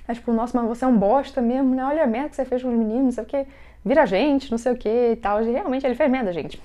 É 0.08 0.14
tipo, 0.14 0.32
nossa, 0.32 0.58
mas 0.60 0.68
você 0.68 0.84
é 0.84 0.88
um 0.88 0.96
bosta 0.96 1.40
mesmo, 1.40 1.74
né? 1.74 1.84
Olha 1.84 2.04
a 2.04 2.06
merda 2.06 2.30
que 2.30 2.36
você 2.36 2.44
fez 2.44 2.62
com 2.62 2.68
os 2.68 2.74
meninos, 2.74 3.04
não 3.04 3.12
sei 3.12 3.24
o 3.24 3.26
que. 3.26 3.46
Vira 3.84 4.06
gente, 4.06 4.50
não 4.50 4.58
sei 4.58 4.72
o 4.72 4.76
que 4.76 4.88
e 4.88 5.16
tal. 5.16 5.42
E 5.42 5.50
realmente 5.50 5.86
ele 5.86 5.94
fez 5.94 6.10
merda, 6.10 6.32
gente. 6.32 6.60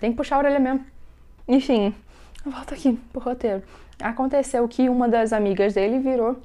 Tem 0.00 0.10
que 0.10 0.16
puxar 0.16 0.36
a 0.36 0.38
orelha 0.38 0.58
mesmo. 0.58 0.84
Enfim, 1.46 1.94
volta 2.44 2.74
aqui 2.74 2.98
pro 3.12 3.20
roteiro. 3.20 3.62
Aconteceu 4.00 4.66
que 4.68 4.88
uma 4.88 5.08
das 5.08 5.32
amigas 5.32 5.74
dele 5.74 5.98
virou, 5.98 6.36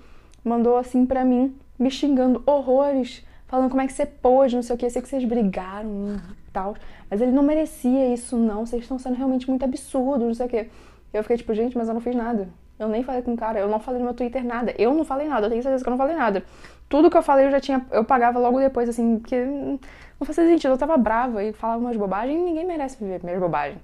mandou 0.43 0.77
assim 0.77 1.05
pra 1.05 1.25
mim, 1.25 1.55
me 1.77 1.89
xingando 1.89 2.43
horrores, 2.45 3.25
falando 3.47 3.69
como 3.69 3.81
é 3.81 3.87
que 3.87 3.93
você 3.93 4.05
pôde, 4.05 4.55
não 4.55 4.61
sei 4.61 4.75
o 4.75 4.77
que, 4.79 4.85
eu 4.85 4.89
sei 4.89 5.01
que 5.01 5.07
vocês 5.07 5.23
brigaram 5.23 6.17
e 6.47 6.51
tal. 6.51 6.75
Mas 7.09 7.21
ele 7.21 7.31
não 7.31 7.43
merecia 7.43 8.13
isso, 8.13 8.37
não. 8.37 8.65
Vocês 8.65 8.81
estão 8.81 8.99
sendo 8.99 9.15
realmente 9.15 9.49
muito 9.49 9.63
absurdos, 9.63 10.27
não 10.27 10.33
sei 10.33 10.45
o 10.45 10.49
quê. 10.49 10.69
Eu 11.13 11.23
fiquei 11.23 11.37
tipo, 11.37 11.53
gente, 11.53 11.77
mas 11.77 11.87
eu 11.87 11.93
não 11.93 12.01
fiz 12.01 12.15
nada. 12.15 12.47
Eu 12.79 12.87
nem 12.87 13.03
falei 13.03 13.21
com 13.21 13.33
o 13.33 13.37
cara, 13.37 13.59
eu 13.59 13.67
não 13.67 13.79
falei 13.79 13.99
no 13.99 14.05
meu 14.05 14.13
Twitter 14.13 14.45
nada. 14.45 14.73
Eu 14.77 14.93
não 14.93 15.03
falei 15.03 15.27
nada, 15.27 15.47
eu 15.47 15.49
tenho 15.49 15.63
certeza 15.63 15.83
que 15.83 15.89
eu 15.89 15.91
não 15.91 15.97
falei 15.97 16.15
nada. 16.15 16.43
Tudo 16.87 17.09
que 17.09 17.17
eu 17.17 17.23
falei 17.23 17.47
eu 17.47 17.51
já 17.51 17.59
tinha. 17.59 17.85
Eu 17.91 18.03
pagava 18.03 18.39
logo 18.39 18.59
depois, 18.59 18.87
assim, 18.87 19.19
porque 19.19 19.43
não 19.43 19.79
fazia 20.25 20.45
sentido. 20.45 20.71
Eu 20.71 20.77
tava 20.77 20.95
brava 20.97 21.43
e 21.43 21.53
falava 21.53 21.79
umas 21.79 21.97
bobagens 21.97 22.39
e 22.39 22.43
ninguém 22.43 22.65
merece 22.65 23.03
ver 23.03 23.19
minhas 23.23 23.39
bobagens. 23.39 23.79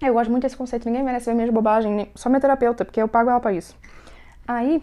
Eu 0.00 0.12
gosto 0.14 0.30
muito 0.30 0.44
desse 0.44 0.56
conceito, 0.56 0.86
ninguém 0.86 1.02
merece 1.02 1.26
ver 1.26 1.34
minhas 1.34 1.50
bobagens, 1.50 2.08
só 2.14 2.28
minha 2.28 2.40
terapeuta, 2.40 2.84
porque 2.84 3.02
eu 3.02 3.08
pago 3.08 3.30
ela 3.30 3.40
pra 3.40 3.52
isso. 3.52 3.76
Aí, 4.46 4.80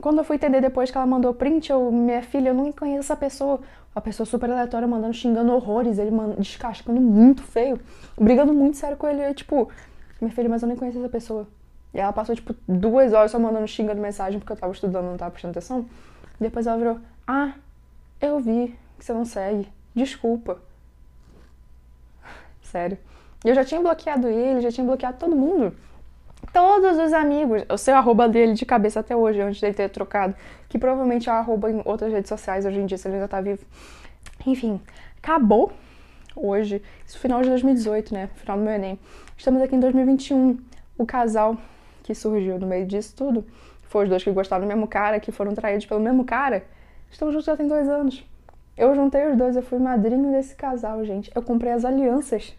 quando 0.00 0.18
eu 0.18 0.24
fui 0.24 0.36
entender 0.36 0.60
depois 0.60 0.88
que 0.88 0.96
ela 0.96 1.06
mandou 1.06 1.34
print, 1.34 1.70
eu, 1.70 1.90
minha 1.90 2.22
filha, 2.22 2.50
eu 2.50 2.54
não 2.54 2.70
conheço 2.70 3.00
essa 3.00 3.16
pessoa. 3.16 3.60
A 3.92 4.00
pessoa 4.00 4.24
super 4.26 4.48
aleatória 4.48 4.86
mandando, 4.86 5.14
xingando 5.14 5.52
horrores, 5.52 5.98
ele 5.98 6.10
manda, 6.12 6.34
descascando 6.36 7.00
muito 7.00 7.42
feio, 7.42 7.80
brigando 8.16 8.52
muito 8.52 8.76
sério 8.76 8.96
com 8.96 9.08
ele. 9.08 9.34
Tipo, 9.34 9.68
minha 10.20 10.32
filha, 10.32 10.48
mas 10.48 10.62
eu 10.62 10.68
nem 10.68 10.76
conheço 10.76 10.98
essa 10.98 11.08
pessoa. 11.08 11.48
E 11.94 12.00
ela 12.00 12.12
passou, 12.12 12.34
tipo, 12.34 12.54
duas 12.68 13.12
horas 13.12 13.30
só 13.30 13.38
mandando, 13.38 13.66
xingando 13.66 14.00
mensagem 14.00 14.38
porque 14.38 14.52
eu 14.52 14.56
tava 14.56 14.72
estudando, 14.72 15.06
não 15.06 15.16
tava 15.16 15.30
prestando 15.30 15.52
atenção. 15.52 15.86
Depois 16.38 16.66
ela 16.66 16.76
virou, 16.76 17.00
ah, 17.26 17.52
eu 18.20 18.38
vi 18.38 18.76
que 18.98 19.04
você 19.04 19.12
não 19.12 19.24
segue. 19.24 19.68
Desculpa. 19.94 20.58
Sério. 22.62 22.98
Eu 23.44 23.54
já 23.54 23.64
tinha 23.64 23.80
bloqueado 23.80 24.28
ele, 24.28 24.60
já 24.60 24.70
tinha 24.70 24.86
bloqueado 24.86 25.18
todo 25.18 25.34
mundo 25.34 25.74
todos 26.52 26.98
os 26.98 27.12
amigos, 27.12 27.64
o 27.68 27.76
seu 27.76 27.94
arroba 27.94 28.28
dele 28.28 28.54
de 28.54 28.64
cabeça 28.64 29.00
até 29.00 29.14
hoje, 29.14 29.40
antes 29.40 29.60
dele 29.60 29.74
ter 29.74 29.88
trocado, 29.88 30.34
que 30.68 30.78
provavelmente 30.78 31.28
é 31.28 31.32
o 31.32 31.36
arroba 31.36 31.70
em 31.70 31.82
outras 31.84 32.12
redes 32.12 32.28
sociais 32.28 32.64
hoje 32.64 32.78
em 32.78 32.86
dia, 32.86 32.98
se 32.98 33.06
ele 33.08 33.16
ainda 33.16 33.28
tá 33.28 33.40
vivo. 33.40 33.64
Enfim, 34.46 34.80
acabou 35.18 35.72
hoje, 36.34 36.82
isso 37.06 37.18
final 37.18 37.42
de 37.42 37.48
2018, 37.48 38.14
né? 38.14 38.30
Final 38.36 38.58
do 38.58 38.64
meu 38.64 38.72
Enem. 38.72 38.98
Estamos 39.36 39.60
aqui 39.62 39.74
em 39.74 39.80
2021. 39.80 40.58
O 40.98 41.04
casal 41.04 41.56
que 42.06 42.14
surgiu 42.14 42.58
no 42.58 42.66
meio 42.66 42.86
disso 42.86 43.14
tudo, 43.16 43.44
foi 43.82 44.04
os 44.04 44.10
dois 44.10 44.22
que 44.22 44.30
gostaram 44.30 44.64
do 44.64 44.68
mesmo 44.68 44.86
cara, 44.86 45.18
que 45.18 45.32
foram 45.32 45.54
traídos 45.54 45.86
pelo 45.86 46.00
mesmo 46.00 46.24
cara, 46.24 46.64
estão 47.10 47.30
juntos 47.30 47.46
já 47.46 47.56
tem 47.56 47.66
dois 47.66 47.88
anos. 47.88 48.24
Eu 48.76 48.94
juntei 48.94 49.26
os 49.26 49.36
dois, 49.36 49.56
eu 49.56 49.62
fui 49.62 49.78
madrinho 49.78 50.30
desse 50.30 50.54
casal, 50.54 51.04
gente. 51.04 51.30
Eu 51.34 51.42
comprei 51.42 51.72
as 51.72 51.84
alianças 51.84 52.54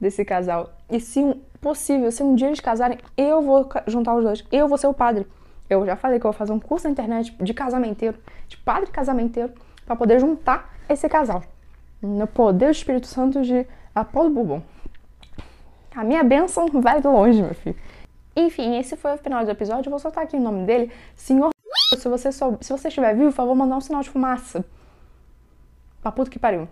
desse 0.00 0.24
casal. 0.24 0.70
E 0.90 1.00
se 1.00 1.20
um, 1.20 1.40
possível, 1.60 2.10
se 2.10 2.22
um 2.22 2.34
dia 2.34 2.48
eles 2.48 2.60
casarem, 2.60 2.98
eu 3.16 3.40
vou 3.40 3.68
juntar 3.86 4.14
os 4.16 4.24
dois. 4.24 4.44
Eu 4.50 4.66
vou 4.66 4.76
ser 4.76 4.88
o 4.88 4.94
padre. 4.94 5.26
Eu 5.68 5.86
já 5.86 5.94
falei 5.94 6.18
que 6.18 6.26
eu 6.26 6.32
vou 6.32 6.38
fazer 6.38 6.52
um 6.52 6.58
curso 6.58 6.86
na 6.86 6.90
internet 6.90 7.34
de 7.40 7.54
casamenteiro, 7.54 8.18
de 8.48 8.56
padre 8.56 8.90
casamenteiro, 8.90 9.52
para 9.86 9.94
poder 9.94 10.18
juntar 10.18 10.74
esse 10.88 11.08
casal. 11.08 11.42
No 12.02 12.26
poder 12.26 12.66
do 12.66 12.72
Espírito 12.72 13.06
Santo 13.06 13.42
de 13.42 13.64
Apolo 13.94 14.30
Bourbon. 14.30 14.62
A 15.94 16.02
minha 16.02 16.24
bênção 16.24 16.66
vai 16.80 17.00
longe, 17.00 17.42
meu 17.42 17.54
filho. 17.54 17.76
Enfim, 18.34 18.78
esse 18.78 18.96
foi 18.96 19.14
o 19.14 19.18
final 19.18 19.44
do 19.44 19.50
episódio. 19.50 19.88
Eu 19.88 19.90
vou 19.90 19.98
soltar 19.98 20.24
aqui 20.24 20.36
o 20.36 20.40
nome 20.40 20.64
dele. 20.64 20.90
Senhor, 21.16 21.50
se 21.98 22.08
você, 22.08 22.32
sou, 22.32 22.58
se 22.60 22.72
você 22.72 22.88
estiver 22.88 23.14
vivo, 23.14 23.30
por 23.30 23.36
favor, 23.36 23.54
mandar 23.54 23.76
um 23.76 23.80
sinal 23.80 24.02
de 24.02 24.10
fumaça. 24.10 24.64
Pra 26.00 26.12
puta 26.12 26.30
que 26.30 26.38
pariu. 26.38 26.68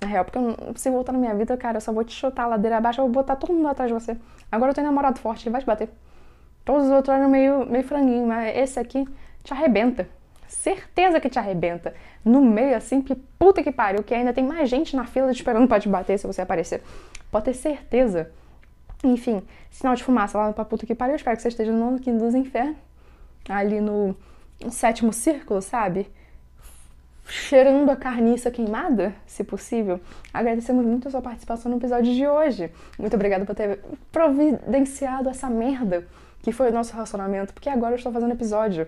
Na 0.00 0.08
real, 0.08 0.24
porque 0.24 0.38
eu, 0.38 0.74
se 0.76 0.90
voltar 0.90 1.12
na 1.12 1.18
minha 1.18 1.34
vida, 1.34 1.56
cara, 1.56 1.78
eu 1.78 1.80
só 1.80 1.92
vou 1.92 2.04
te 2.04 2.12
chutar 2.12 2.44
a 2.44 2.46
ladeira 2.48 2.76
abaixo, 2.76 3.00
eu 3.00 3.04
vou 3.04 3.12
botar 3.12 3.36
todo 3.36 3.52
mundo 3.52 3.68
atrás 3.68 3.88
de 3.88 3.94
você. 3.94 4.16
Agora 4.50 4.70
eu 4.70 4.74
tenho 4.74 4.86
namorado 4.86 5.18
forte, 5.18 5.44
ele 5.44 5.52
vai 5.52 5.60
te 5.60 5.66
bater. 5.66 5.88
Todos 6.64 6.86
os 6.86 6.90
outros 6.90 7.14
eram 7.14 7.28
meio, 7.28 7.64
meio 7.64 7.84
franguinho, 7.84 8.26
mas 8.26 8.56
esse 8.56 8.78
aqui 8.78 9.06
te 9.42 9.52
arrebenta. 9.52 10.08
certeza 10.48 11.20
que 11.20 11.28
te 11.30 11.38
arrebenta. 11.38 11.94
No 12.24 12.40
meio, 12.40 12.76
assim, 12.76 13.00
que 13.00 13.14
puta 13.14 13.62
que 13.62 13.70
pariu, 13.72 14.02
que 14.02 14.14
ainda 14.14 14.32
tem 14.32 14.44
mais 14.44 14.68
gente 14.68 14.96
na 14.96 15.04
fila 15.06 15.30
esperando 15.30 15.68
pra 15.68 15.80
te 15.80 15.88
bater 15.88 16.18
se 16.18 16.26
você 16.26 16.42
aparecer. 16.42 16.82
Pode 17.30 17.46
ter 17.46 17.54
certeza. 17.54 18.30
Enfim, 19.04 19.42
sinal 19.70 19.94
de 19.94 20.02
fumaça 20.02 20.38
lá 20.38 20.48
no 20.48 20.64
puta 20.64 20.86
que 20.86 20.94
pariu. 20.94 21.16
Espero 21.16 21.36
que 21.36 21.42
você 21.42 21.48
esteja 21.48 21.72
no 21.72 21.98
quinto 21.98 22.24
dos 22.24 22.34
infernos. 22.34 22.76
Ali 23.48 23.80
no 23.80 24.16
sétimo 24.70 25.12
círculo, 25.12 25.62
sabe? 25.62 26.10
Cheirando 27.28 27.90
a 27.90 27.96
carniça 27.96 28.50
queimada, 28.50 29.14
se 29.26 29.42
possível. 29.44 30.00
Agradecemos 30.32 30.84
muito 30.84 31.08
a 31.08 31.10
sua 31.10 31.20
participação 31.20 31.70
no 31.70 31.78
episódio 31.78 32.14
de 32.14 32.26
hoje. 32.26 32.70
Muito 32.98 33.14
obrigada 33.14 33.44
por 33.44 33.54
ter 33.54 33.80
providenciado 34.12 35.28
essa 35.28 35.50
merda 35.50 36.06
que 36.42 36.52
foi 36.52 36.70
o 36.70 36.72
nosso 36.72 36.92
relacionamento, 36.92 37.52
porque 37.52 37.68
agora 37.68 37.92
eu 37.92 37.96
estou 37.96 38.12
fazendo 38.12 38.32
episódio. 38.32 38.86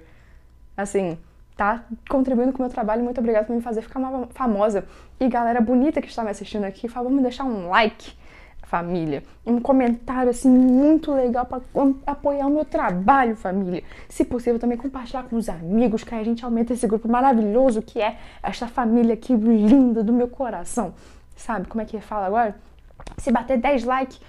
Assim, 0.76 1.18
tá 1.56 1.84
contribuindo 2.08 2.52
com 2.52 2.58
o 2.58 2.62
meu 2.62 2.70
trabalho. 2.70 3.02
Muito 3.02 3.18
obrigada 3.18 3.46
por 3.46 3.56
me 3.56 3.60
fazer 3.60 3.82
ficar 3.82 4.00
famosa. 4.30 4.86
E 5.18 5.28
galera 5.28 5.60
bonita 5.60 6.00
que 6.00 6.06
está 6.06 6.22
me 6.22 6.30
assistindo 6.30 6.62
aqui, 6.62 6.82
por 6.82 6.94
favor, 6.94 7.10
me 7.10 7.20
deixar 7.20 7.42
um 7.42 7.68
like, 7.68 8.16
família. 8.68 9.24
Um 9.46 9.60
comentário 9.60 10.30
assim 10.30 10.50
muito 10.50 11.12
legal 11.12 11.46
para 11.46 11.62
apoiar 12.06 12.46
o 12.46 12.50
meu 12.50 12.66
trabalho, 12.66 13.34
família. 13.34 13.82
Se 14.08 14.24
possível, 14.24 14.58
também 14.60 14.76
compartilhar 14.76 15.22
com 15.24 15.36
os 15.36 15.48
amigos, 15.48 16.04
que 16.04 16.14
a 16.14 16.22
gente 16.22 16.44
aumenta 16.44 16.74
esse 16.74 16.86
grupo 16.86 17.08
maravilhoso 17.08 17.80
que 17.80 18.00
é 18.00 18.18
esta 18.42 18.68
família 18.68 19.14
aqui 19.14 19.34
linda 19.34 20.04
do 20.04 20.12
meu 20.12 20.28
coração. 20.28 20.94
Sabe 21.34 21.66
como 21.66 21.80
é 21.80 21.86
que 21.86 21.98
fala 22.00 22.26
agora? 22.26 22.56
Se 23.16 23.32
bater 23.32 23.58
10 23.58 23.84
likes, 23.84 24.20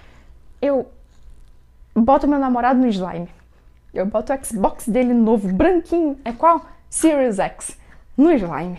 eu 0.62 0.90
boto 1.94 2.26
meu 2.26 2.38
namorado 2.38 2.80
no 2.80 2.86
slime. 2.86 3.28
Eu 3.92 4.06
boto 4.06 4.32
o 4.32 4.44
Xbox 4.44 4.88
dele 4.88 5.12
novo, 5.12 5.52
branquinho. 5.52 6.18
É 6.24 6.32
qual? 6.32 6.64
Series 6.88 7.38
X. 7.38 7.76
No 8.16 8.32
slime. 8.32 8.78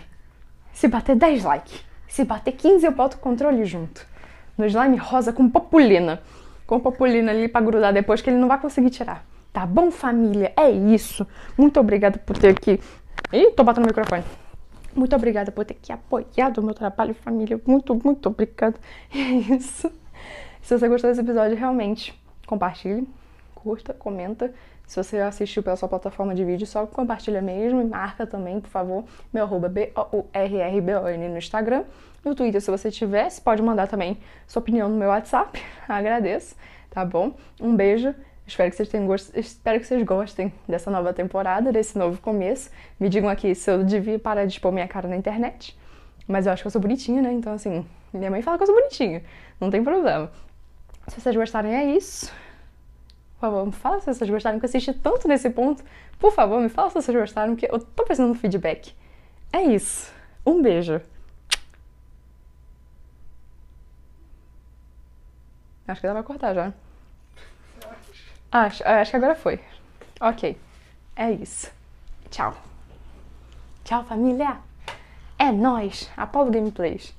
Se 0.74 0.88
bater 0.88 1.16
10 1.16 1.44
likes. 1.44 1.86
Se 2.08 2.24
bater 2.26 2.54
15, 2.54 2.86
eu 2.86 2.92
boto 2.94 3.18
o 3.18 3.20
controle 3.20 3.64
junto. 3.66 4.10
No 4.58 4.66
slime 4.66 4.98
rosa 4.98 5.34
com 5.34 5.50
populina. 5.50 6.22
Com 6.66 6.80
populina 6.80 7.32
ali 7.32 7.48
pra 7.48 7.62
grudar 7.62 7.94
depois, 7.94 8.22
que 8.22 8.30
ele 8.30 8.38
não 8.38 8.48
vai 8.48 8.60
conseguir 8.60 8.90
tirar. 8.90 9.26
Tá 9.52 9.66
bom, 9.66 9.92
família? 9.92 10.54
É 10.56 10.70
isso. 10.70 11.28
Muito 11.58 11.80
obrigada 11.80 12.18
por 12.20 12.38
ter 12.38 12.50
aqui. 12.50 12.80
Ih, 13.34 13.52
tô 13.52 13.64
batendo 13.64 13.84
no 13.84 13.88
microfone. 13.88 14.24
Muito 14.96 15.16
obrigada 15.16 15.52
por 15.52 15.66
ter 15.66 15.74
aqui 15.74 15.92
apoiado 15.92 16.60
o 16.60 16.64
meu 16.64 16.74
trabalho, 16.74 17.14
família. 17.14 17.60
Muito, 17.66 17.94
muito 18.04 18.28
obrigada. 18.28 18.76
É 19.14 19.56
isso. 19.56 19.92
Se 20.62 20.78
você 20.78 20.88
gostou 20.88 21.10
desse 21.10 21.22
episódio, 21.22 21.58
realmente, 21.58 22.14
compartilhe, 22.46 23.08
curta, 23.56 23.94
comenta. 23.94 24.54
Se 24.92 25.02
você 25.02 25.20
assistiu 25.20 25.64
pela 25.64 25.78
sua 25.78 25.88
plataforma 25.88 26.36
de 26.36 26.44
vídeo, 26.44 26.68
só 26.68 26.86
compartilha 26.86 27.42
mesmo 27.42 27.82
e 27.82 27.86
marca 27.86 28.28
também, 28.28 28.60
por 28.60 28.68
favor, 28.68 29.06
meu 29.32 29.46
arroba 29.46 29.70
B-O-U-R-R-B-O-N 29.70 31.30
no 31.30 31.38
Instagram. 31.38 31.86
No 32.26 32.36
Twitter, 32.36 32.60
se 32.60 32.70
você 32.70 32.92
tiver, 32.92 33.30
você 33.30 33.40
pode 33.40 33.62
mandar 33.62 33.88
também 33.88 34.18
sua 34.46 34.60
opinião 34.60 34.90
no 34.90 34.98
meu 34.98 35.08
WhatsApp. 35.08 35.64
Agradeço, 35.88 36.58
tá 36.90 37.06
bom? 37.06 37.34
Um 37.58 37.74
beijo. 37.74 38.14
Espero 38.46 38.70
que 38.70 38.76
vocês 38.76 38.90
tenham 38.90 39.08
gost... 39.08 39.32
Espero 39.34 39.80
que 39.80 39.88
vocês 39.88 40.04
gostem 40.04 40.54
dessa 40.68 40.92
nova 40.92 41.14
temporada, 41.14 41.72
desse 41.72 41.98
novo 41.98 42.20
começo. 42.20 42.70
Me 43.00 43.08
digam 43.08 43.30
aqui 43.30 43.56
se 43.56 43.72
eu 43.72 43.86
devia 43.86 44.20
parar 44.20 44.44
de 44.44 44.52
expor 44.52 44.74
minha 44.74 44.90
cara 44.90 45.08
na 45.08 45.16
internet. 45.16 45.80
Mas 46.28 46.48
eu 46.48 46.52
acho 46.52 46.64
que 46.64 46.68
eu 46.68 46.72
sou 46.72 46.82
bonitinha, 46.82 47.22
né? 47.22 47.32
Então, 47.32 47.54
assim, 47.54 47.86
minha 48.14 48.30
mãe 48.30 48.42
fala 48.42 48.58
que 48.58 48.64
eu 48.64 48.68
sou 48.68 48.76
bonitinha. 48.76 49.24
Não 49.58 49.70
tem 49.70 49.82
problema. 49.86 50.30
Se 51.08 51.22
vocês 51.22 51.34
gostarem, 51.34 51.74
é 51.74 51.86
isso. 51.96 52.30
Por 53.42 53.48
favor, 53.48 53.66
me 53.66 53.72
fala 53.72 54.00
se 54.00 54.06
vocês 54.06 54.30
gostaram, 54.30 54.60
que 54.60 54.66
eu 54.66 54.70
assisti 54.70 54.94
tanto 54.94 55.28
nesse 55.28 55.50
ponto. 55.50 55.84
Por 56.20 56.32
favor, 56.32 56.62
me 56.62 56.70
fala 56.70 56.90
se 56.90 57.02
vocês 57.02 57.18
gostaram, 57.18 57.56
que 57.56 57.66
eu 57.66 57.80
tô 57.80 58.04
precisando 58.04 58.34
de 58.34 58.40
feedback. 58.40 58.94
É 59.52 59.64
isso. 59.64 60.14
Um 60.46 60.62
beijo. 60.62 61.02
Acho 65.88 66.02
que 66.02 66.06
dá 66.06 66.14
pra 66.14 66.22
cortar 66.22 66.54
já. 66.54 66.72
Acho, 68.52 68.88
acho 68.88 69.10
que 69.10 69.18
agora 69.18 69.34
foi. 69.34 69.60
Ok. 70.20 70.56
É 71.16 71.32
isso. 71.32 71.72
Tchau. 72.30 72.56
Tchau, 73.84 74.04
família. 74.04 74.60
É 75.40 75.52
nóis. 75.52 76.12
Apolo 76.16 76.52
Gameplays. 76.52 77.12